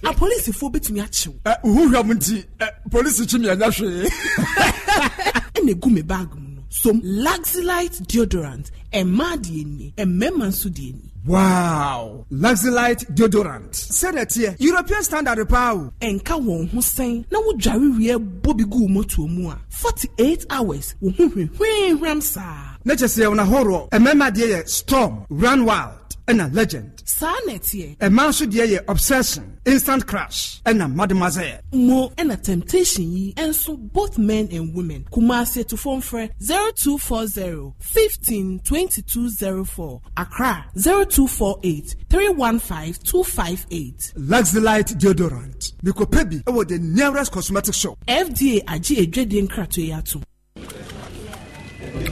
[0.04, 1.34] Apolisifoɔ bɛtumi akyew.
[1.64, 4.06] Wohu hwam nti eh, polisi kyi mianya hwee
[5.58, 6.62] ɛna ɛgu me bag mu no.
[6.68, 8.70] Som laxilite deodorant
[9.00, 15.74] ɛmaa deɛ nie ɛmɛma nso deɛ nie wow luxelite deodorant sɛdeɛ teɛ european standard paa
[15.74, 20.46] o ɛnka wɔn ho sɛn na wodware wie bɔ bi gu motoɔ mu a 48
[20.50, 25.24] hours wo ho hwehwee hwam saa na kyɛ sɛ yɛwo nahoroɔ ɛmɛma deɛ yɛ storm
[25.28, 27.96] run wild ɛna legend saa na ɛteɛ.
[27.98, 31.60] ɛmaa nso deɛ yɛ obsession instant crash ɛna mademoiselle.
[31.72, 37.26] mo ɛna temptation yi ɛnso both men and women kumasi etufo nfrɛ zero two four
[37.26, 43.22] zero fifteen twenty two zero four accra zero two four eight three one five two
[43.22, 44.12] five eight.
[44.16, 47.98] luxelite deodorant mikopebi ɛwɔ the nearest cosmetic shop.
[48.06, 50.20] fda agye edwadie nkratoe ato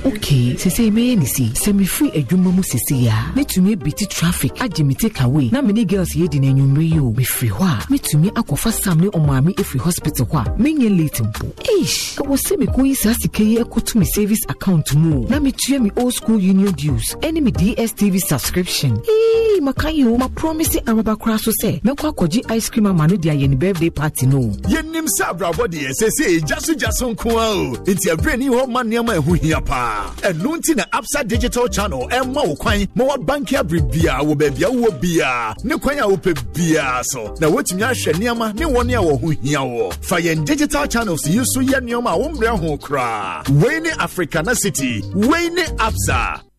[0.04, 4.84] okay sesei mɛyɛ ne si sɛ mefiri adwuma mu sesei a mɛtumi abiti traffic agye
[4.84, 5.48] me take away.
[5.52, 9.08] Na mene girls yɛdi no anwummerɛ yi o mefiri hɔ a mɛtumi akɔfa sam ne
[9.08, 11.46] ɔmaame ɛfiri hospital hɔ a menyɛ late mpo.
[11.78, 15.26] Eish ɛwɔ sɛ mekɔyi saa sika yi ɛkɔto me service account mu o.
[15.28, 17.14] Na metua me old school union dues.
[17.20, 19.00] Ɛne me dstv subscription.
[19.08, 23.16] Ee maka yi o mapromise araba koraa so sɛ mɛkɔ akɔgye ice cream ama no
[23.16, 26.90] de ayɛ ne birthday party no yɛnim sɛ abrabɔ deɛ ɛsɛ sɛ ɛgya so gya
[26.92, 27.76] so nko a o.
[27.84, 29.83] Enti aberɛ ni hɔ ma nneɛma ɛho hia paa
[30.28, 34.62] ɛno nti na absa digital channel ɛma wo kwan ma wabanke abere biaa wɔ baabi
[34.64, 38.94] a wowɔ biaa ne kwan a wopɛ biaa so na woatumi ahwɛ nneɛma ne wɔne
[38.94, 42.58] a wɔ ho hia wɔ fa yɛn digital channels yi so yɛ nneɛma a wommrɛ
[42.60, 46.42] ho koraa wei ne africana city wei ne absa.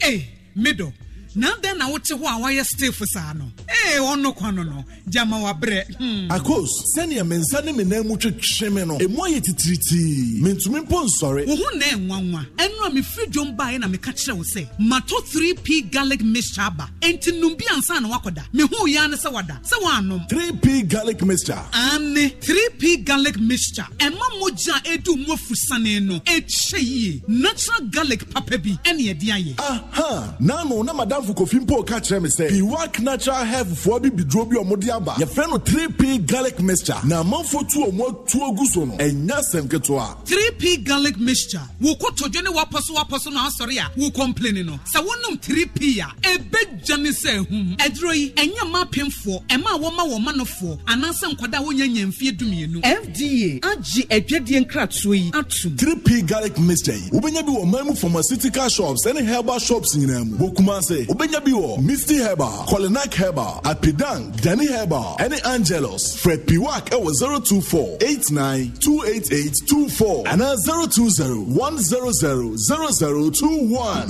[0.00, 0.92] Hey, middle.
[1.36, 3.50] Na dɛn na wote hɔ a woayɛ stiff saa no.
[3.68, 4.84] Ee ɔno kwa no no.
[5.08, 5.96] Gyama wabrɛ.
[5.96, 6.28] Hmm.
[6.30, 10.80] akos sɛnea me nsa ne me nan mu twetwe me no ɛmu ayɛ titiritii mentumi
[10.86, 11.46] mpo nsɔre.
[11.46, 15.16] Wo ho na ɛnwanwa ɛno a mefiri dwom baeɛ na meka kyerɛ wo sɛ mato
[15.32, 16.88] 3p garlic mixture aba.
[17.00, 18.42] Enti nom bi ansa na woakɔda.
[18.54, 19.60] Mehuu yɛa ne sɛ wada.
[19.64, 20.28] Sɛ woanom.
[20.28, 21.58] 3p garlic mixture.
[21.72, 23.86] Ane 3p garlic mixture.
[23.98, 27.22] Ɛma mogya a ɛdu mu afusane no ɛkyɛ yie.
[27.26, 29.54] Natural garlic papa bi ɛne ɛde ayɛ.
[29.60, 30.92] Aha naano na
[31.24, 35.12] madamfo kofi mpo ka kyerɛ me sɛ piwak natural healthfoɔ bi biduro bi ɔmode aba.
[35.14, 36.96] Yɛfrɛ no 3p garlic mixture.
[37.04, 40.16] Na amanfo tu ɔmo atuo gu so no ɛnya sɛm ketewa.
[40.26, 41.60] 3p garlic mixture.
[41.80, 44.78] Wo kotodwe ne wapɔ so wapɔ so na asɔre a wo complain no.
[44.94, 49.78] Sɛ wonom 3p a ɛbɛgya ne sɛ ahum ɛduro yi ɛnyɛ ma apemfoɔ ɛma a
[49.78, 55.28] wɔma wɔn manofoɔ anaasɛ nkɔda a wonya nya mfie dumienu fda agye adwadeɛ nkratoɔ yi
[55.34, 59.94] atom 3p garlic mixture yi wobɛnya bi wɔ man mu pharmaceutical shops ɛne herbal shops
[59.96, 60.36] nyinaa mu.
[60.38, 66.44] Wɔ kumase wobɛnya bi wɔ misty herbal colinac herbal apidang dani herbal ɛne angelos fred
[66.46, 74.06] piwak ɛwɔ 024 89 288 24 anaa 020 100 0021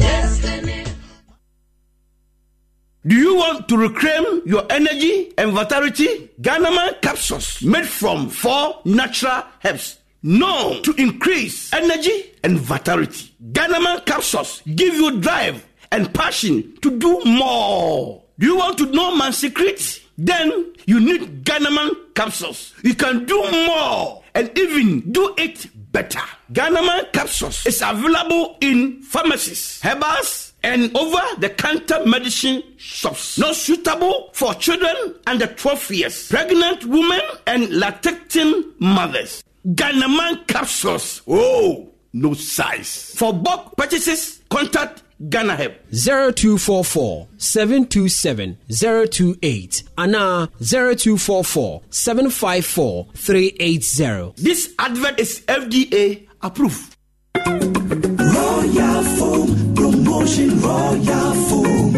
[3.07, 6.31] Do you want to reclaim your energy and vitality?
[6.41, 13.31] Ghanaman capsules made from four natural herbs known to increase energy and vitality.
[13.53, 15.63] Ghanaman capsules give you drive
[15.95, 18.21] and passion to do more.
[18.41, 20.01] Do you want to know my secret?
[20.19, 22.75] Then you need Ghanaman capsules.
[22.83, 26.21] You can do more and even do it better.
[26.53, 33.39] Ghanaman capsules is available in pharmacies, herbals, and over the counter medicine shops.
[33.39, 39.45] Not suitable for children under 12 years, pregnant women, and lactating mothers.
[39.65, 41.23] Ghanaman capsules.
[41.29, 43.15] Oh, no size.
[43.17, 45.73] For bulk purchases, contact Ghana Help.
[45.93, 54.33] 0244 727 028 Ana 0244 754 380.
[54.43, 56.97] This advert is FDA approved.
[57.37, 61.93] Royal Foam promotion, Royal Foam.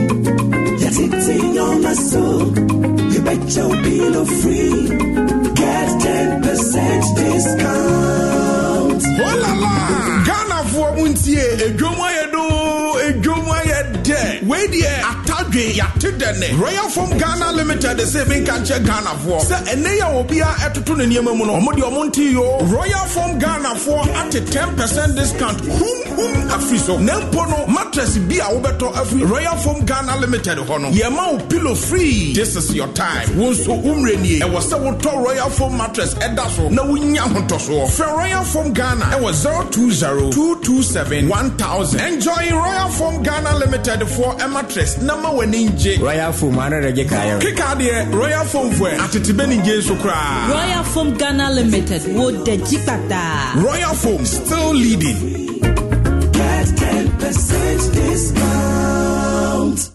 [0.79, 2.47] Get it in your muscle.
[3.13, 4.89] You bet your bill of free.
[5.55, 9.03] Get 10% discount.
[9.19, 9.75] Oh la la!
[10.25, 11.95] Ghana for Muntie, Edwom
[14.73, 14.93] deɛ
[15.57, 16.59] atadwe yate dɛnɛ.
[16.61, 19.41] Royal Foam Ghana Limited sɛ mi nka nkyɛ Ghana foɔ.
[19.41, 22.59] Sɛ ɛnɛ yɛ obi a ɛtoto ne nneɛma mu no, ɔmo deɛ ɔmo nti yo.
[22.67, 23.07] Royal
[23.39, 25.61] Ghana foɔ ate ten percent discount.
[25.61, 26.99] Hum hum afiri so.
[26.99, 31.33] Na mpo no mattress bi a wobɛtɔ afiri Royal Foam Ghana Limited hɔ no, yɛma
[31.33, 32.33] wo pillow free.
[32.35, 33.37] This is your time.
[33.37, 34.41] Wo nso umre nie.
[34.41, 37.91] Ɛwɔ sɛ wotɔ Royal Foam mattress ɛda so na wonya ahotɔsoɔ.
[37.91, 39.33] Frɛ Royal Foam Ghana ɛwɔ
[39.71, 42.01] 020 227 1000.
[42.01, 45.99] Enjoy Royal Foam Ghana Limited for a mattress ma w'ani ngye.
[45.99, 47.41] Royal Foam ano regye kaayɛ.
[47.41, 50.49] Keka deɛ Royal Foam fo atete bɛ ne ngye nso koraa.
[50.51, 53.61] Royal Foam Ghana Limited wo dagyi pata.
[53.61, 55.61] Royal Foam still leading.
[56.33, 59.91] Get 10% discount.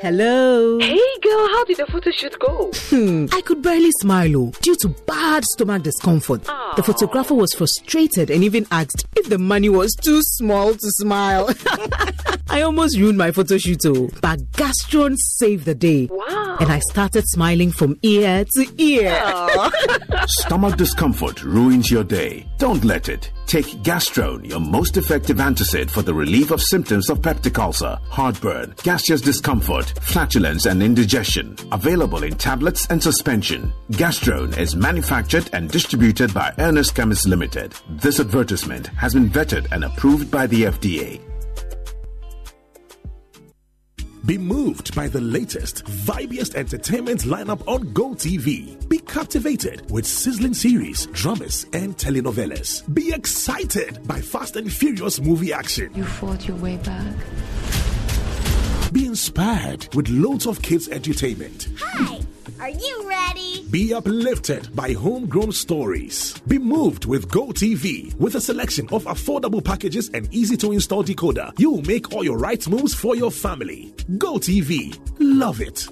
[0.00, 0.80] Hello.
[0.80, 2.72] Hey girl, how did the photo shoot go?
[2.90, 6.44] Hmm, I could barely smile oh, due to bad stomach discomfort.
[6.76, 11.50] The photographer was frustrated and even asked if the money was too small to smile.
[12.48, 16.08] I almost ruined my photo shoot oh, but Gastrone saved the day.
[16.10, 16.58] Wow.
[16.60, 19.18] And I started smiling from ear to ear.
[20.26, 22.46] Stomach discomfort ruins your day.
[22.58, 23.32] Don't let it.
[23.46, 28.74] Take Gastrone, your most effective antacid for the relief of symptoms of peptic ulcer, heartburn,
[28.82, 31.56] gaseous discomfort, flatulence, and indigestion.
[31.72, 33.72] Available in tablets and suspension.
[33.92, 37.74] Gastrone is manufactured and distributed by Ernest Chemist Limited.
[37.90, 41.20] This advertisement has been vetted and approved by the FDA.
[44.24, 48.88] Be moved by the latest, vibiest entertainment lineup on GoTV.
[48.88, 52.94] Be captivated with sizzling series, dramas, and telenovelas.
[52.94, 55.90] Be excited by Fast and Furious movie action.
[55.96, 57.16] You fought your way back.
[58.92, 61.66] Be inspired with loads of kids' entertainment.
[61.80, 62.20] Hi,
[62.60, 63.66] are you ready?
[63.70, 66.38] Be uplifted by homegrown stories.
[66.46, 71.52] Be moved with GoTV with a selection of affordable packages and easy to install decoder.
[71.58, 73.92] You'll make all your right moves for your family.
[74.18, 74.98] GoTV.
[75.18, 75.88] Love it.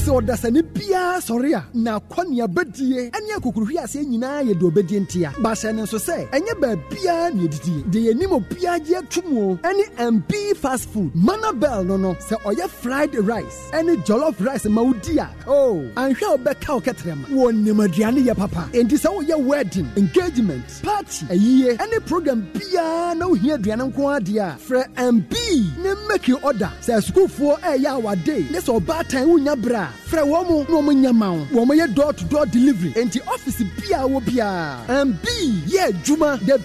[0.00, 5.00] Sɛ ɔdasani biara sɔre a na akɔnea bɛdie ne akokuruhwi aseɛ nyinaa yɛ deɛ ɔbɛdie
[5.04, 5.30] ntia.
[5.42, 9.56] Bahyɛ no nso sɛ ɛnyɛ baabiara ne yɛdidie deɛ yɛnim obiara gye ato mu o
[9.56, 14.64] ɛne mb fast food mana bell no no sɛ ɔyɛ fried rice ɛne jollof rice
[14.66, 17.24] ma wodi a o anhwɛ a wobɛka wo kɛtrɛma.
[17.28, 18.68] Wɔnim aduane yɛ papa.
[18.72, 24.40] Enti sɛ woyɛ wedding engagement party ayie ɛne program biara na wohia aduane nko adeɛ
[24.40, 25.34] a frɛ mb
[25.82, 26.70] ne make order.
[26.80, 30.96] Sɛ asukuufoɔ ɛyɛ awade ne sɛ ɔbaatan wonya berɛ a frɛ wɔn mo na wɔn
[31.00, 31.46] nya ma wo.
[31.52, 32.92] Wɔn yɛ door to door delivery.
[32.92, 35.24] Enti ɔfisi biara wɔ biara mb
[35.68, 36.56] yɛ adwuma da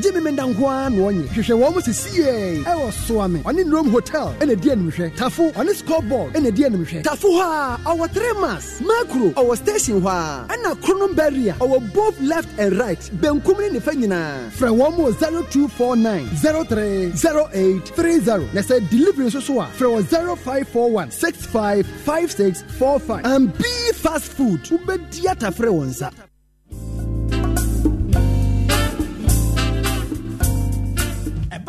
[0.00, 2.64] gye me menda nko ara na ɔnyɛ hwehwɛ wɔn mo sisi yɛ.
[2.64, 3.42] Ɛwɔ soame.
[3.42, 4.34] Ɔne nrom hotel.
[4.40, 5.16] Ɛna di animhwɛ.
[5.16, 6.32] Tafo ɔne scoreboard.
[6.34, 7.02] Ɛna di animhwɛ.
[7.02, 10.46] Tafo hɔ a ɔwɔ three mass makro ɔwɔ station hɔ a.
[10.54, 11.54] Ɛna kronom barrier.
[11.60, 13.00] Ɔwɔ both left and right.
[13.20, 14.50] Benkum ne nifa nyinaa.
[14.50, 18.44] Frɛ wɔn mo zero two four nine zero three zero eight three zero.
[18.52, 22.30] Na sɛ delivery nso so a frɛ wɔ zero five four one six five five
[22.36, 24.60] six four five and be fast food.
[24.64, 26.12] Wobɛdi atafrɛ wɔn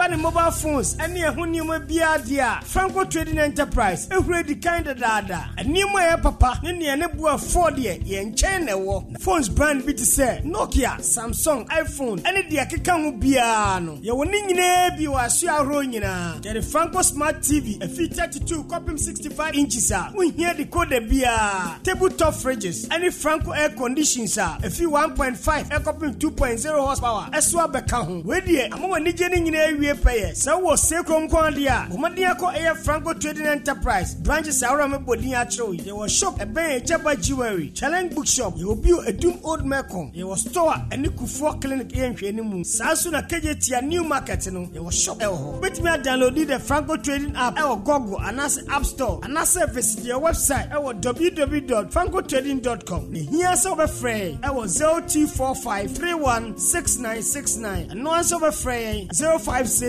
[0.07, 4.55] ɛba ne mobile phones ɛne ɛho nneɛma biara deɛ a franco trading enterprise ehura di
[4.55, 5.55] kan dadaada.
[5.57, 9.19] Nneɛma a ɛyɛ papa ne nea ne bu afɔ deɛ yɛn nkyɛn na ɛwɔ.
[9.19, 13.93] Phones brand bi te sɛ nokia samsung iphone ɛne deɛ ɛkeka ho biara no.
[13.97, 16.41] Yɛwɔ ne nyinaa bi wɔ aso ahorow nyinaa.
[16.41, 21.81] Yɛde franco smart tv ɛfi 32 kɔpem 65 inches a wohia decoder biara.
[21.83, 28.21] Tabletop fridges ɛne franco air conditions a ɛfi 1.5 ɛkɔpem 2.0 horsepower ɛso abɛka ho.
[28.23, 30.31] Wei deɛ ama wɔ anigye no nyinaa awie pɛyɛ.
[30.35, 34.15] Sɛ wowɔ sekrom kwan deɛ a bɔmmɔden akɔ ɛyɛ franco trading enterprise.
[34.15, 38.97] Branches a wora mebɔdin akyerɛw yi yɛwɔ shop ɛbɛn ɛgyaba jewelry challenge bookshop yɛwɔ bio
[39.01, 42.63] ɛdum old mecom yɛwɔ store a ɛne kufoɔ clinic yɛ nhwɛni mu.
[42.63, 45.59] Saa nso na kɛgye tia new market no yɛwɔ shop ɛwɔ hɔ.
[45.61, 50.69] Wobɛtumi adownload the franco trading app ɛwɔ google anaasɛ app store anaasɛ visit yɛ website
[50.71, 59.07] ɛwɔ www.francotrading.com na hia sɛ wobɛfrɛ yɛn ɛwɔ 0245 316969 ɛno ara nso wobɛfrɛ yɛn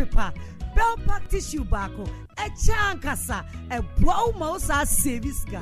[0.75, 2.09] bell pack tissue baako
[2.45, 3.39] ɛkyɛ ankasa
[3.71, 5.61] ɛboa wo ma wo saa save sika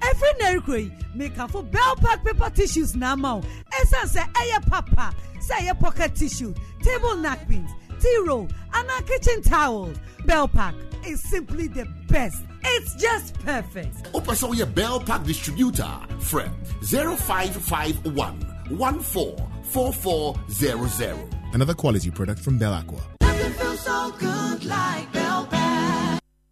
[0.00, 3.42] ɛfiri na ɛrekɔ yi mekafo bell pack paper tissues na ama wo
[3.80, 7.70] ɛsiane sɛ ɛyɛ papa sɛ ɛyɛ pocket tissue table napkins
[8.00, 9.90] tea roll anaa kitchen towel.
[10.26, 10.74] Bell pack
[11.06, 12.42] is simply the best.
[12.64, 13.94] It's just perfect.
[14.12, 16.48] Wopɛ sɛ woyɛ bell pack distributor frɛ
[16.82, 18.34] 0551
[18.70, 21.16] 144400
[21.52, 23.00] Another quality product from Bel Aqua.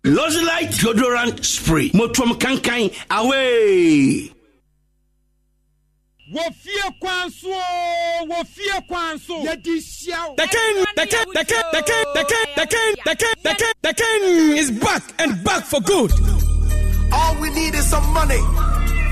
[0.05, 1.91] Lozilite deodorant spray.
[1.91, 4.33] Motum kankan away.
[6.33, 11.63] wɔfie kwan so o, wɔfie kwan so yɛde hyia The king, the king, the king,
[11.73, 15.45] the king, the king, the king, the king, the king, the king is back and
[15.45, 16.11] back for good.
[17.13, 18.41] All we need is some money.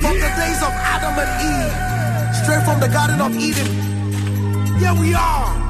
[0.00, 4.78] From the days of Adam and Eve, straight from the Garden of Eden.
[4.78, 5.69] Here we are.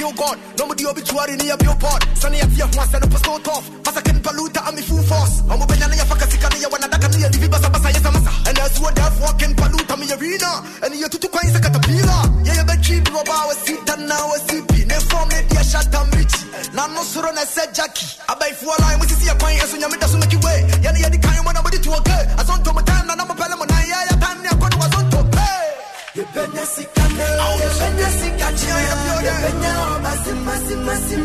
[0.00, 0.36] pure god.
[0.56, 2.00] Nobody obituary near pure pot.
[2.16, 3.68] Sunny at your one set up a so tough.
[3.84, 5.44] Masakan Paluta and me full force.
[5.44, 8.32] I'm open and Yafaka Sikania when I can hear the Vibasa Basayasamasa.
[8.48, 10.64] And that's what I've walking Paluta me arena.
[10.80, 12.20] And you're two coins a caterpillar.
[12.48, 14.88] Yeah, but cheap robber, sit and now a CP.
[14.88, 16.48] Ne form it, yeah, shut up, Richie.
[16.72, 18.08] Now no sooner I said Jackie.
[18.24, 20.32] I buy for a line, which is your pine, and so you make us make
[20.32, 20.64] your way.
[20.80, 22.08] Yeah, yeah, the kind when I'm ready to work.
[22.08, 23.49] I don't time, and I'm a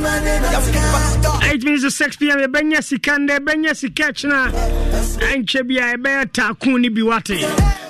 [0.06, 0.32] 8
[0.72, 2.16] pm It sika the 6
[3.74, 7.38] sika kyena sikande, bia ɛbɛyɛ taako ne bi wate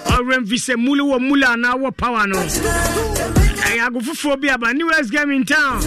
[0.06, 2.38] ɔwerɛ mfi sɛ mulu wɔ mule anaa wɔ power no.
[2.38, 5.82] ɛyɛ ago fofoɔ bi aba New West game in town.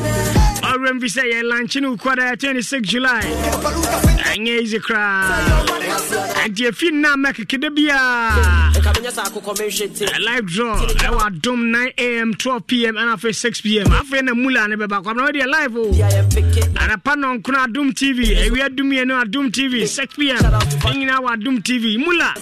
[0.63, 3.21] Orem vise ye lunch ni ukwada ya 26 July.
[3.23, 5.88] ɛnyɛ izi crowd.
[6.45, 8.73] Ɛnti ɛfi nna mɛkekeda biaa
[10.19, 14.69] live draw ɛwɔ adom 9 am 12 pm ɛna afei 6 pm afei na mula
[14.69, 15.93] ne bɛba kwamna wɔdeɛ live o.
[16.79, 22.35] Anapa nɔnkono adom tv awia dumienu adom tv 6 pm nyinaa wɔ adom tv mula.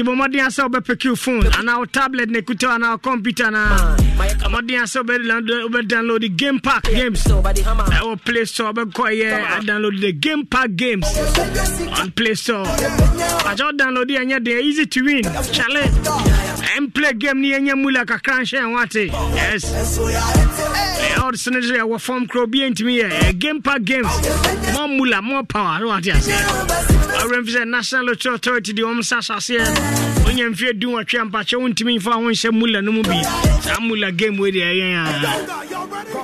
[0.00, 3.50] Bɔ mmɔden asɛ wobɛpɛki wo phone anaa wo tablet ne kuta wo anaa wo computer
[3.50, 7.24] mmɔden asɛ wobɛdownload game park games.
[7.24, 11.06] ɛwɔ play store wobɛkɔyɛ download the game park games
[12.00, 12.64] and Play Store.
[12.66, 15.22] I just download the and they easy to win.
[15.22, 15.94] Challenge
[16.76, 19.12] and play game near Yamula Kakranche and Wate.
[19.34, 19.98] Yes.
[21.18, 23.02] All the senators were from Crow being to me.
[23.02, 23.32] Eh?
[23.32, 24.08] Game pack games.
[24.72, 25.86] More mula, more power.
[25.86, 26.99] What you say?
[27.20, 31.56] Aseɛ ɔwerɛmfi sɛ national lottery authority de ɔm sa asaseɛ wonya mfeɛ du wɔtwe ampakyɛ
[31.60, 33.22] wontumi mfa ho nhyɛ mula no mu bi.
[33.60, 34.94] Saa mula game wei deɛ ɛyɛn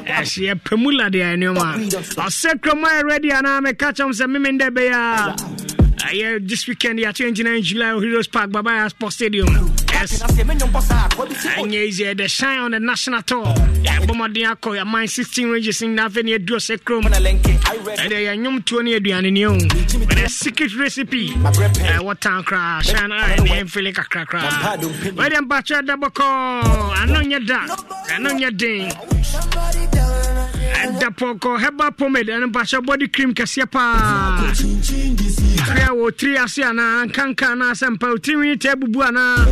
[0.09, 1.67] a ɛsɛ yɛpɛ mula deɛ ɛnneɔma
[2.17, 5.37] ɔsɛ kurom ayɛ ready anaa meka kyɛm sɛ memendɛ ɛbɛyɛ a
[6.07, 9.47] ɛyɛ this weekend yɛ 29 july heroes park baba yara sport stadium.
[9.93, 10.23] Yes.
[10.23, 13.45] Ɛnyɛ easy the shine on the national tour.
[13.83, 18.85] Yɛbɔ mmɔden akɔ yɛman 16 ranges na afei ne yɛduro sɛ kurom ɛdeɛ yɛ nnwomtoɔ
[18.85, 21.31] ne aduane ne o ɛdɛ secret recipe.
[21.31, 24.77] Ɛwɔ tan koraa shine a ɛne yɛmfele kakrakraa
[25.17, 27.61] wɛdeɛ mpakyɛ da bɔkɔɔ ano nyɛ da
[28.15, 29.96] ɛno nyɛ den ɛda
[31.05, 34.53] pɔkɔ herbal pomade ɛno mpahyɛ body cream kɛseɛ paa
[35.67, 39.45] kria wɔ tiri ase anaa nkanka anaa sɛ mpa wo tirinwi ta abubu anaa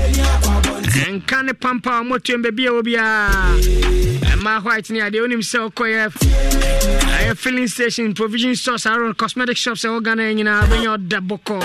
[1.05, 3.30] ɛnka ne pampa a ɔmɔtuam baabi a wɔ biaa
[4.32, 9.84] ɛma white ne adeɛ wonim sɛ wokɔyɛ ɛyɛ filling station provision stores aro cosmetic shops
[9.84, 11.61] ɛwɔ ghana nyinaa bɛnya ɔda bɔkɔ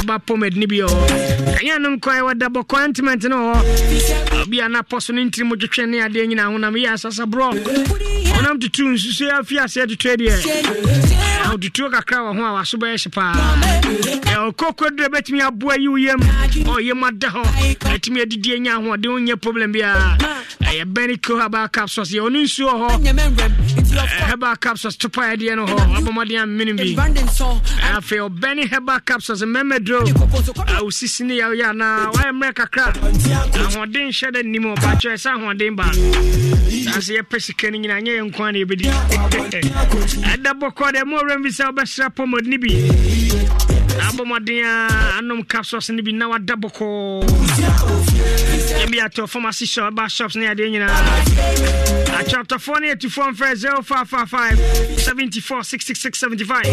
[0.00, 4.66] ɛba pomade ne bi ɔ ɛnyɛ no nkɔ ɛwɔda bɔkɔ antiment ne wɔ obi a
[4.68, 7.24] napɔ so ne ntiri mu twetwe ne adeɛ nyinaa honam yɛ asasa
[8.44, 13.10] honam tutu nsusu afi aseɛ tutu deɛ wotutuo kakra wɔ ho a waso bɛyɛ hye
[13.10, 13.32] paa.
[15.14, 16.20] Bɛtumi aboa yi wo yam.
[16.20, 17.42] Ɔyam ada hɔ.
[17.94, 20.18] Ɛtumi adidie nya ahoɔden problem biaa
[20.74, 21.14] ɛyɛ bɛne
[22.10, 22.88] yɛ ɔno nsuo hɔ.
[24.28, 24.56] Heba
[24.98, 25.76] topa ɛdeɛ no hɔ.
[25.98, 26.36] Abɔmmɔden
[26.76, 26.94] bi.
[27.94, 29.00] Afei ɔbɛne heba
[29.46, 30.04] mmɛmɛduro
[31.24, 32.10] ne yɛwoyɛ anaa?
[32.32, 32.92] Mmerɛ kakra.
[33.54, 34.74] Ahoɔden hyɛ da nnim.
[34.74, 35.76] Sɛ ahoɔden
[37.18, 38.84] yɛpɛ sika no nyina yɛ nkwa ne yɛbɛdi.
[40.34, 40.92] Ɛda bɔkɔ
[41.44, 42.68] bi sɛ wobɛsra pɔmɔd ne bi.
[44.08, 44.88] Abɔmmɔden a
[45.20, 47.24] anom capsos no bi na wada bɔkɔɔ
[48.84, 50.88] ebi atɔ pharmacy shop ba shops ne adeɛ nyinaa.
[52.16, 54.58] Akyɛwtɔfoɔ ne atufoɔ mfrɛ 0555
[55.00, 56.64] 74 66 75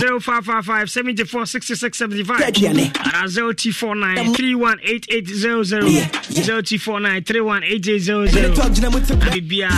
[0.00, 5.82] 0555 74 66 75 ana 0249 318800
[6.32, 9.68] 0249 318800 abibiaa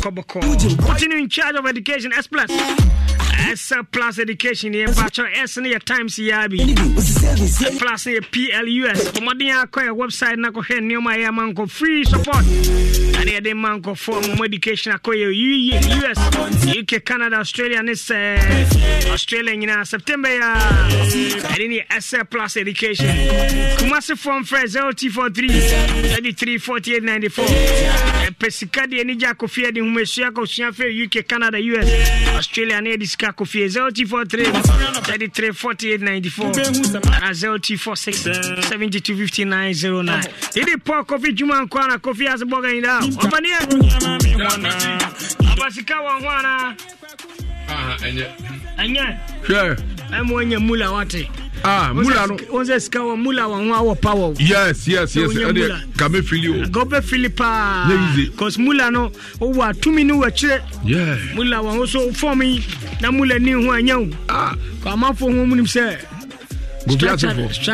[0.00, 0.40] nkɔbɔkɔ.
[0.86, 2.50] Continue in charge of education s plus
[3.54, 6.58] S plus education yɛ mpakyɛw S ne yɛ times yɛ bi
[7.78, 12.44] plus yɛ PLUS ɔmmɔden akɔ yɛ website na kɔhwɛ nneɔma ɛyɛ ama nkɔ free support.
[12.44, 15.28] Ɛne yɛde ma nkɔfoɔ mo education akɔ yɛ
[16.02, 16.18] US
[16.76, 18.38] UK Canada Australia ne sɛ
[19.12, 20.54] Australia nyinaa September yɛ
[21.54, 23.06] ɛne ne yɛ S plus education.
[23.78, 26.58] Kumasefoɔ mfrɛ 0243 33
[28.34, 31.88] 48 94 ɛpɛ sika deɛ ne gya akɔfie de homasua akɔsua fɛ UK Canada US
[32.36, 34.44] Australia ne yɛde sika akɔfie 0243
[35.02, 36.46] 33 48 94
[37.12, 40.22] ana ah, 0246 72 59 09
[40.54, 43.58] yɛde pɔ kofi dwuma nkɔ ana kofi ase bɔga nyinaa ɔmaneɛ
[45.52, 46.74] aba sika wɔ ho anaa
[48.78, 49.76] ɛnyɛ hwɛ
[50.10, 51.28] ɛma mula wate
[51.64, 52.26] ah mula
[54.38, 55.32] yes yes yes.
[55.32, 56.64] Ɛni kame fili o.
[56.68, 57.88] gɔbɛ fili paa
[58.36, 59.10] cause mula no
[59.40, 60.28] o wa tumi ni wɔ
[61.34, 62.62] mula wɔn ho so fɔm
[64.28, 64.54] ah.
[64.82, 65.64] Kò a ma fɔ wɔn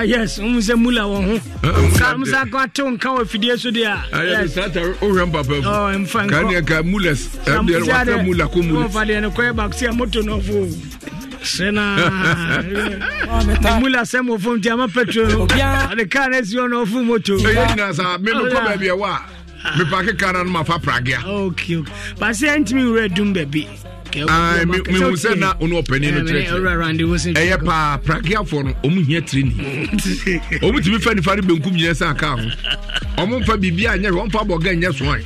[0.06, 1.40] yes wɔn mu sɛ mula wɔn ho.
[1.64, 3.96] Ah, nka musa kɔ atew nka wɔ fidie so de a.
[4.12, 5.62] ayi ah, sata o hwɛ mpapa mu.
[5.62, 8.84] ɔ nfa nkɔ kaniya ka mula eh, ɛɛ wasa mula ko mula.
[8.86, 12.00] n'o fa de ɛni kɔɛ baako si a senamula
[14.04, 15.94] sɛ mofom nti ama petro no ade ah.
[16.10, 17.36] kar no asi ɔna ɔfo moto.
[17.38, 19.20] Ɛyɛ nyina saa menokɔ baabi ɛwɔ a
[19.78, 21.50] mepake kar no no mafa pragea ah,
[22.18, 23.66] ba sɛ antimi werɛ dum baabi
[24.12, 29.52] mehu sɛ na wo ne ɔpani no kyerɛkyerɛ ɛyɛ paa prageafoɔ no ɔmu hia tirini
[30.64, 32.50] ɔmu tumi fa nifa no bɛnkum nyinaa sɛ aka ho.
[33.22, 35.22] Ɔmo mfa biribia nyɛ hwɛ ɔmfa bɔga nyɛ soae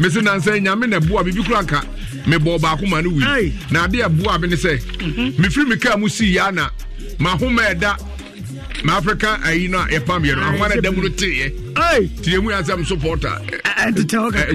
[0.00, 1.80] mese nansɛ nyame na boa biribi kora nka
[2.26, 3.52] mebɔɔ baako ma no wui.
[3.70, 4.78] Na ade a boa me ne sɛ
[5.38, 6.68] mefiri me kaa mu sii yɛ na
[7.18, 7.96] mahoma ɛda
[8.82, 11.52] Eh, na africa ayi no a yɛpam yɛ no ahoa na dam no teeɛ
[12.22, 13.38] tiɛmu asɛm so pɔta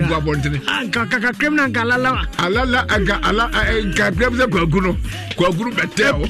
[0.07, 0.59] guabɔntene
[0.91, 4.97] kakakakram no anka alalawa alala aga ala eh, eh, nkakram sɛ kwagu no.
[5.37, 6.27] Kwagu no bɛtɛw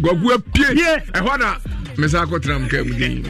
[0.00, 1.56] kwagu apie ɛhɔ na
[1.96, 3.22] mesa akɔtena m kaa mu din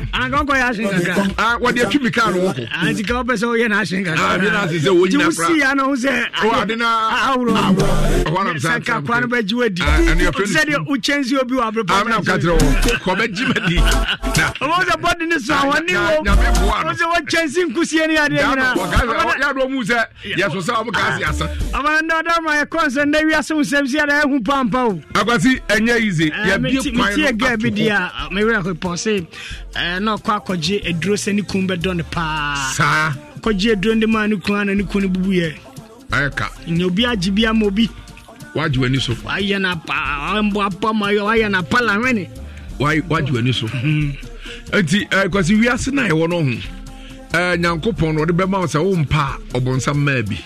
[1.61, 4.43] wɔde atwi mi kaa no wɔ ko anti ka wopɛ sɛ woyɛ no ahyen ade
[4.43, 8.85] no ase sɛ wɔnyina wosia no ho sɛ ade no ahoro ɛhɔ nam sa sɛ
[8.85, 13.77] kakora no bɛgye wadi sɛdeɛ wokyɛnsi obi wɔ aberepamnam ka kyerɛ wɔ kɔbɛgye ma di.
[14.63, 20.05] Ɔmɔ sɛ bɔde ne so ahɔne wɔ sɛ wɔkyɛnsi nkusie ne adeɛ nyinayɛdoɔ mu sɛ
[20.37, 24.23] yɛso sɛ wɔm kaa se asa ɔmanadɔdɔma yɛkɔ sɛ nda wiase wo nsɛm si ada
[24.23, 27.71] ɛhu pampa o akwasi ɛnyɛ easy yɛbie kwan metie ga bi
[28.53, 29.27] di a mewura pɔ sɛ
[30.01, 32.73] na ɔkɔ akɔgye aduro sɛ ne kun bɛdɔ no paa.
[32.75, 33.13] Saa.
[33.41, 35.55] Kɔgye aduro de maa ne kun ana ne kun no bubuyɛ
[36.11, 36.51] ayɛ ka.
[36.69, 37.89] Nya obi agye bi ama obi.
[38.55, 39.15] Wagye w'ani so.
[39.15, 42.29] Wayɛ no apa ma wayɛ no apa la hwene.
[42.79, 43.67] Wagye w'ani so.
[44.73, 49.39] Nti kwasi wiase no a ɛwɔ no ho nyankopɔn no ɔde bɛma wo sɛ wompa
[49.55, 50.37] ɔbɔnsam maa bi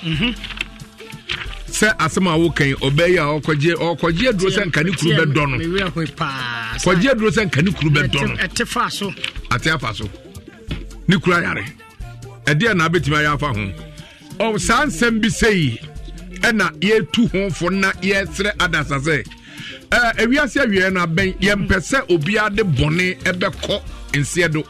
[1.78, 5.56] sɛ asɛm a wokan ɔbɛyi a ɔkɔgye ɔkɔgye aduro sɛ nka ne kuru bɛdɔ no.
[6.84, 8.34] Kɔgye aduro sɛ nka ne kuru bɛdɔ no.
[8.36, 9.12] ɛte fa so.
[9.50, 10.08] Ate afa so.
[11.08, 11.64] Ne kuru ayare
[12.46, 13.64] ɛdeɛ na abɛtumi ayɛ afa ho.
[14.54, 15.78] Ɔ saa nsɛm bi sɛyi
[16.40, 19.24] ɛna yɛtu ho fo na yɛsrɛ adasa sɛ
[20.18, 23.80] ewiase awie no abɛn yɛmpɛ sɛ obiara de bɔne ɛbɛkɔ
[24.14, 24.64] nseɛ do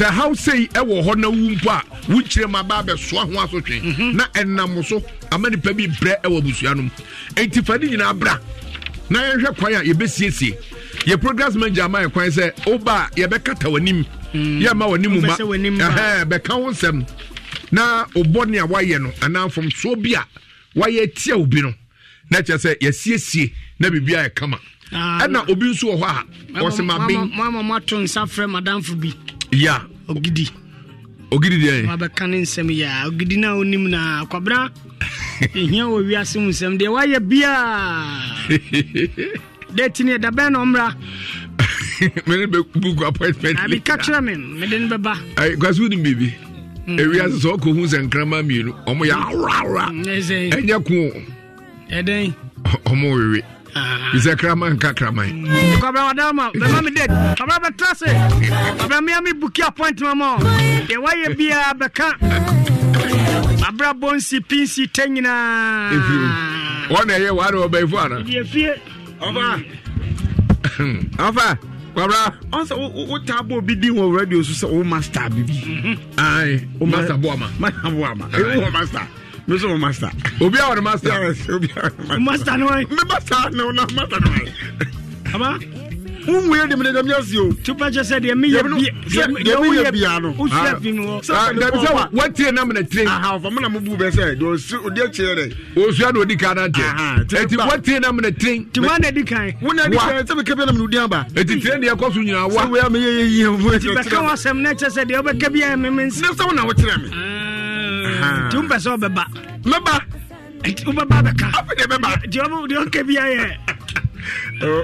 [0.00, 4.14] sɛ haw sei ɛwɔ hɔ na wu mpo a wokyerɛ mu aba abɛsoa ho asotwe
[4.14, 6.90] na ɛnam so ama nipa bi brɛ ɛwɔ abusua no mu
[7.36, 8.38] enti fa ne nyinaa bra.
[9.10, 10.56] Na yɛhwɛ kwan a yɛbɛsiesie.
[11.04, 14.06] Yɛ programs manager ama yɛ kwan sɛ woba a yɛbɛkata w'anim.
[14.32, 16.24] Yɛma w'anim ma.
[16.24, 17.06] Bɛka ho nsɛm.
[17.72, 20.24] Na wobɔne a woayɛ no anaa mfomsoɔ bi a
[20.78, 21.74] woayɛ tia wo bi no
[22.30, 24.58] na kyerɛ sɛ yɛsiesie na biribia yɛ kama.
[24.92, 26.24] Ɛna obi nso wɔ hɔ
[26.56, 29.12] a ɔsɛ maben mama mato nsa frɛ madamfo bi.
[29.52, 29.80] Ya
[30.10, 30.50] ogidi.
[31.30, 34.70] Ogidi deɛ wabɛka ne nsɛm yɛ a ogidi no a wonim na kwabena
[35.54, 38.20] ɛhia wɔ wiase mu nsɛm deɛ woayɛ biaa
[39.76, 40.86] date ne ɛda bɛn na ɔmmra.
[42.26, 45.14] Mene bɛbook appointment abika kyerɛ me mede no bɛba.
[45.58, 46.34] Kwase wonim biribi
[46.98, 49.86] ewiase sɛ ɔkɔhu sɛ nkrama mmienu ɔmo yɛ aworawora
[50.50, 51.20] ɛnyɛ ko.
[51.90, 52.34] Ɛdɛn?
[52.90, 53.42] Ɔmo wewe.
[54.12, 55.28] Bisɛ kraman nka kraman.
[55.80, 56.90] Kwabra wadama bɛma me?
[56.90, 58.06] Date kwabra bɛtra se
[58.78, 62.08] kwabra mea me buki appointment ma deɛ woayɛ biaa bɛka
[63.68, 65.90] abrɛ bonsi pinsi ta nyinaa
[66.90, 68.72] wɔna ɛyɛ wade wɔbɛifo ana deɛ fie
[69.20, 69.64] ɔfa
[71.18, 71.58] ɔfa
[71.94, 72.74] kwabra ɔsɛ
[73.08, 75.98] wotaa bɔ obi din wɔ radio so sɛ wo master bibi.
[76.18, 77.48] Ai master boama.
[77.60, 78.28] Master boama.
[78.30, 79.06] Ɛwɔ master
[79.46, 80.10] me so master
[80.40, 83.70] obi a wɔ master yes obi a wɔ master master no wai me master no
[83.70, 84.52] na master no wai
[85.34, 85.58] ama
[86.26, 87.52] nwuye de mene dɛmɛ si o.
[87.64, 90.34] tupa kyɛ sɛ deɛ mi yɛ bi deɛ mi yɛ bi ano.
[90.38, 91.22] o su ɛfin wɔ.
[91.58, 93.06] dabi sɛ wa wa tire na mene tire.
[93.08, 95.56] aha ɔfɔ mena mo bu bɛ sɛ de ah, o su o de tiɲɛ dɛ.
[95.76, 97.34] o su ɛna o di kan na tɛ.
[97.44, 98.64] eti wa tire na mene tire.
[98.72, 99.52] tuma na di kan.
[99.60, 101.26] wo na di kan sɛbi kɛbi na mene o di an ba.
[101.34, 102.62] eti tire de yɛ kɔ so nyina wa.
[102.66, 103.78] sɛbi o y'a mɛ yɛ yɛ yɛ o.
[103.78, 106.02] ti bɛ kan wa sɛm ne kyɛ sɛ deɛ o bɛ kɛbi yɛ mɛ mɛ
[106.06, 106.20] n si.
[106.22, 107.39] ne sɛbɛn na o tire mi
[108.46, 109.24] nti wompɛ sɛ wobɛba.
[109.64, 109.94] Mɛba.
[110.64, 111.46] Nti wobɛba bɛka.
[111.58, 113.56] Afe deɛ bɛba deɛ ɔka bia yɛ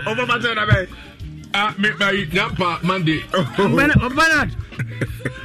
[0.07, 3.23] ɔbɛba sɛ da bɛ nyampa monday.
[3.57, 4.51] Bernard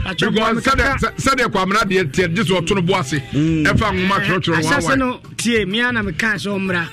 [0.05, 3.19] sɛdeɛ kwamena deɛ teɛ gye sɛ ɔto no bo ase.
[3.33, 5.65] Ɛfa nwoma twerɛtwerɛ no asase no tie.
[5.65, 6.85] Mea na mekaa sɛ ɔmmra.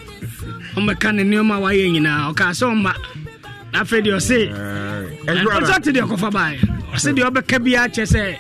[0.77, 2.33] Ɔmmɛka ne nneɔma a wayɛ nyinaa.
[2.33, 2.95] Ɔkaa sɛ ɔmma.
[3.73, 4.39] Na afei deɛ ɔse
[5.27, 6.59] ɔsɛ te deɛ ɔkɔfa baɛ
[6.95, 8.37] ɔse deɛ ɔbɛka biaa kyɛ sɛ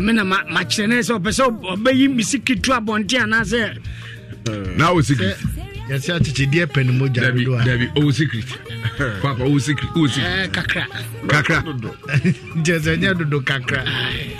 [0.00, 3.78] me na makyerɛ ne sɛ ɔpɛ sɛ ɔbɛyi me sikiri abɔnte anaasɛ
[4.76, 5.36] na wo secret
[5.90, 8.44] yɛsɛ akyekyedeɛ pɛ ne mogya dabi dabi ɔwo secret
[9.22, 10.84] papa ɔwo secret ɔwo secret kakra.
[11.26, 11.62] Kakra.
[12.56, 13.82] Nkyɛ sɛ nyɛ dodo kakra.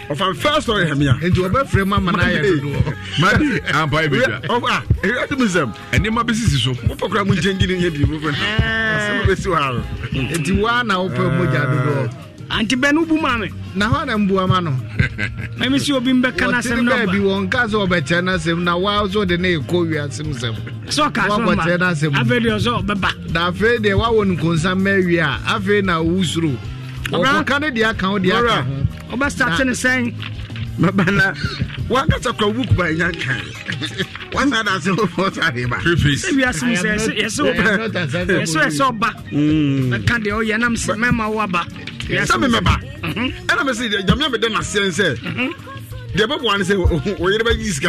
[0.09, 2.95] Ɔfa first story hɛ mea nti wɔbɛfrɛ mu ama no ayɛ dodoɔ.
[3.21, 5.75] Madi ampa yɛ bɛdwa ɛwɛde mu sɛm.
[5.93, 6.73] Ɛnneɛma bɛsisi so.
[6.87, 9.83] Wopɛ kora mu nkyɛngyine nyɛ bi mofɛ asɛm bɛsi wɔ ha no
[10.39, 14.17] nti woa na wopɛ mogya dodoɔ anti bɛ no wobu ma me na hɔ na
[14.19, 14.71] mbuama no.
[15.59, 19.09] Mɛme sɛ obi mbɛka no asɛm no baabi wɔnka sɛ ɔbɛkyerɛ no asɛm na woa
[19.11, 20.55] so de ne ɛkɔ wiase m sɛm.
[20.87, 23.33] Sɛ ɔka woabɔkyerɛ no asɛm afei deɛ ɔsɛ ɔbɛba.
[23.33, 26.57] Na afei deɛ woawɔ no nkonsa ma awie a afei na wowu suro.
[27.11, 29.17] Ɔkɔka ne deɛ aka wo deɛ aka ho.
[29.17, 30.15] wobɛstate ne sɛn.
[30.81, 31.35] Mabana
[31.89, 33.43] wankasa kora wo kuba ɛnya nkan
[34.33, 35.77] wasa da sɛ wofɔ sade ba.
[35.77, 37.47] Wiase mu sɛ yɛsɛ
[38.67, 39.11] ɛsɛ ɔba.
[39.31, 41.65] Bɛka deɛ ɔyɛ nam sɛ mɛma wo aba
[42.09, 42.75] sɛ memɛba
[43.49, 45.07] ɛna mɛsɛ nyame amedɛ naseɛ n sɛ
[46.17, 46.75] deɛ bɛboa ne sɛ
[47.19, 47.89] wo yere sika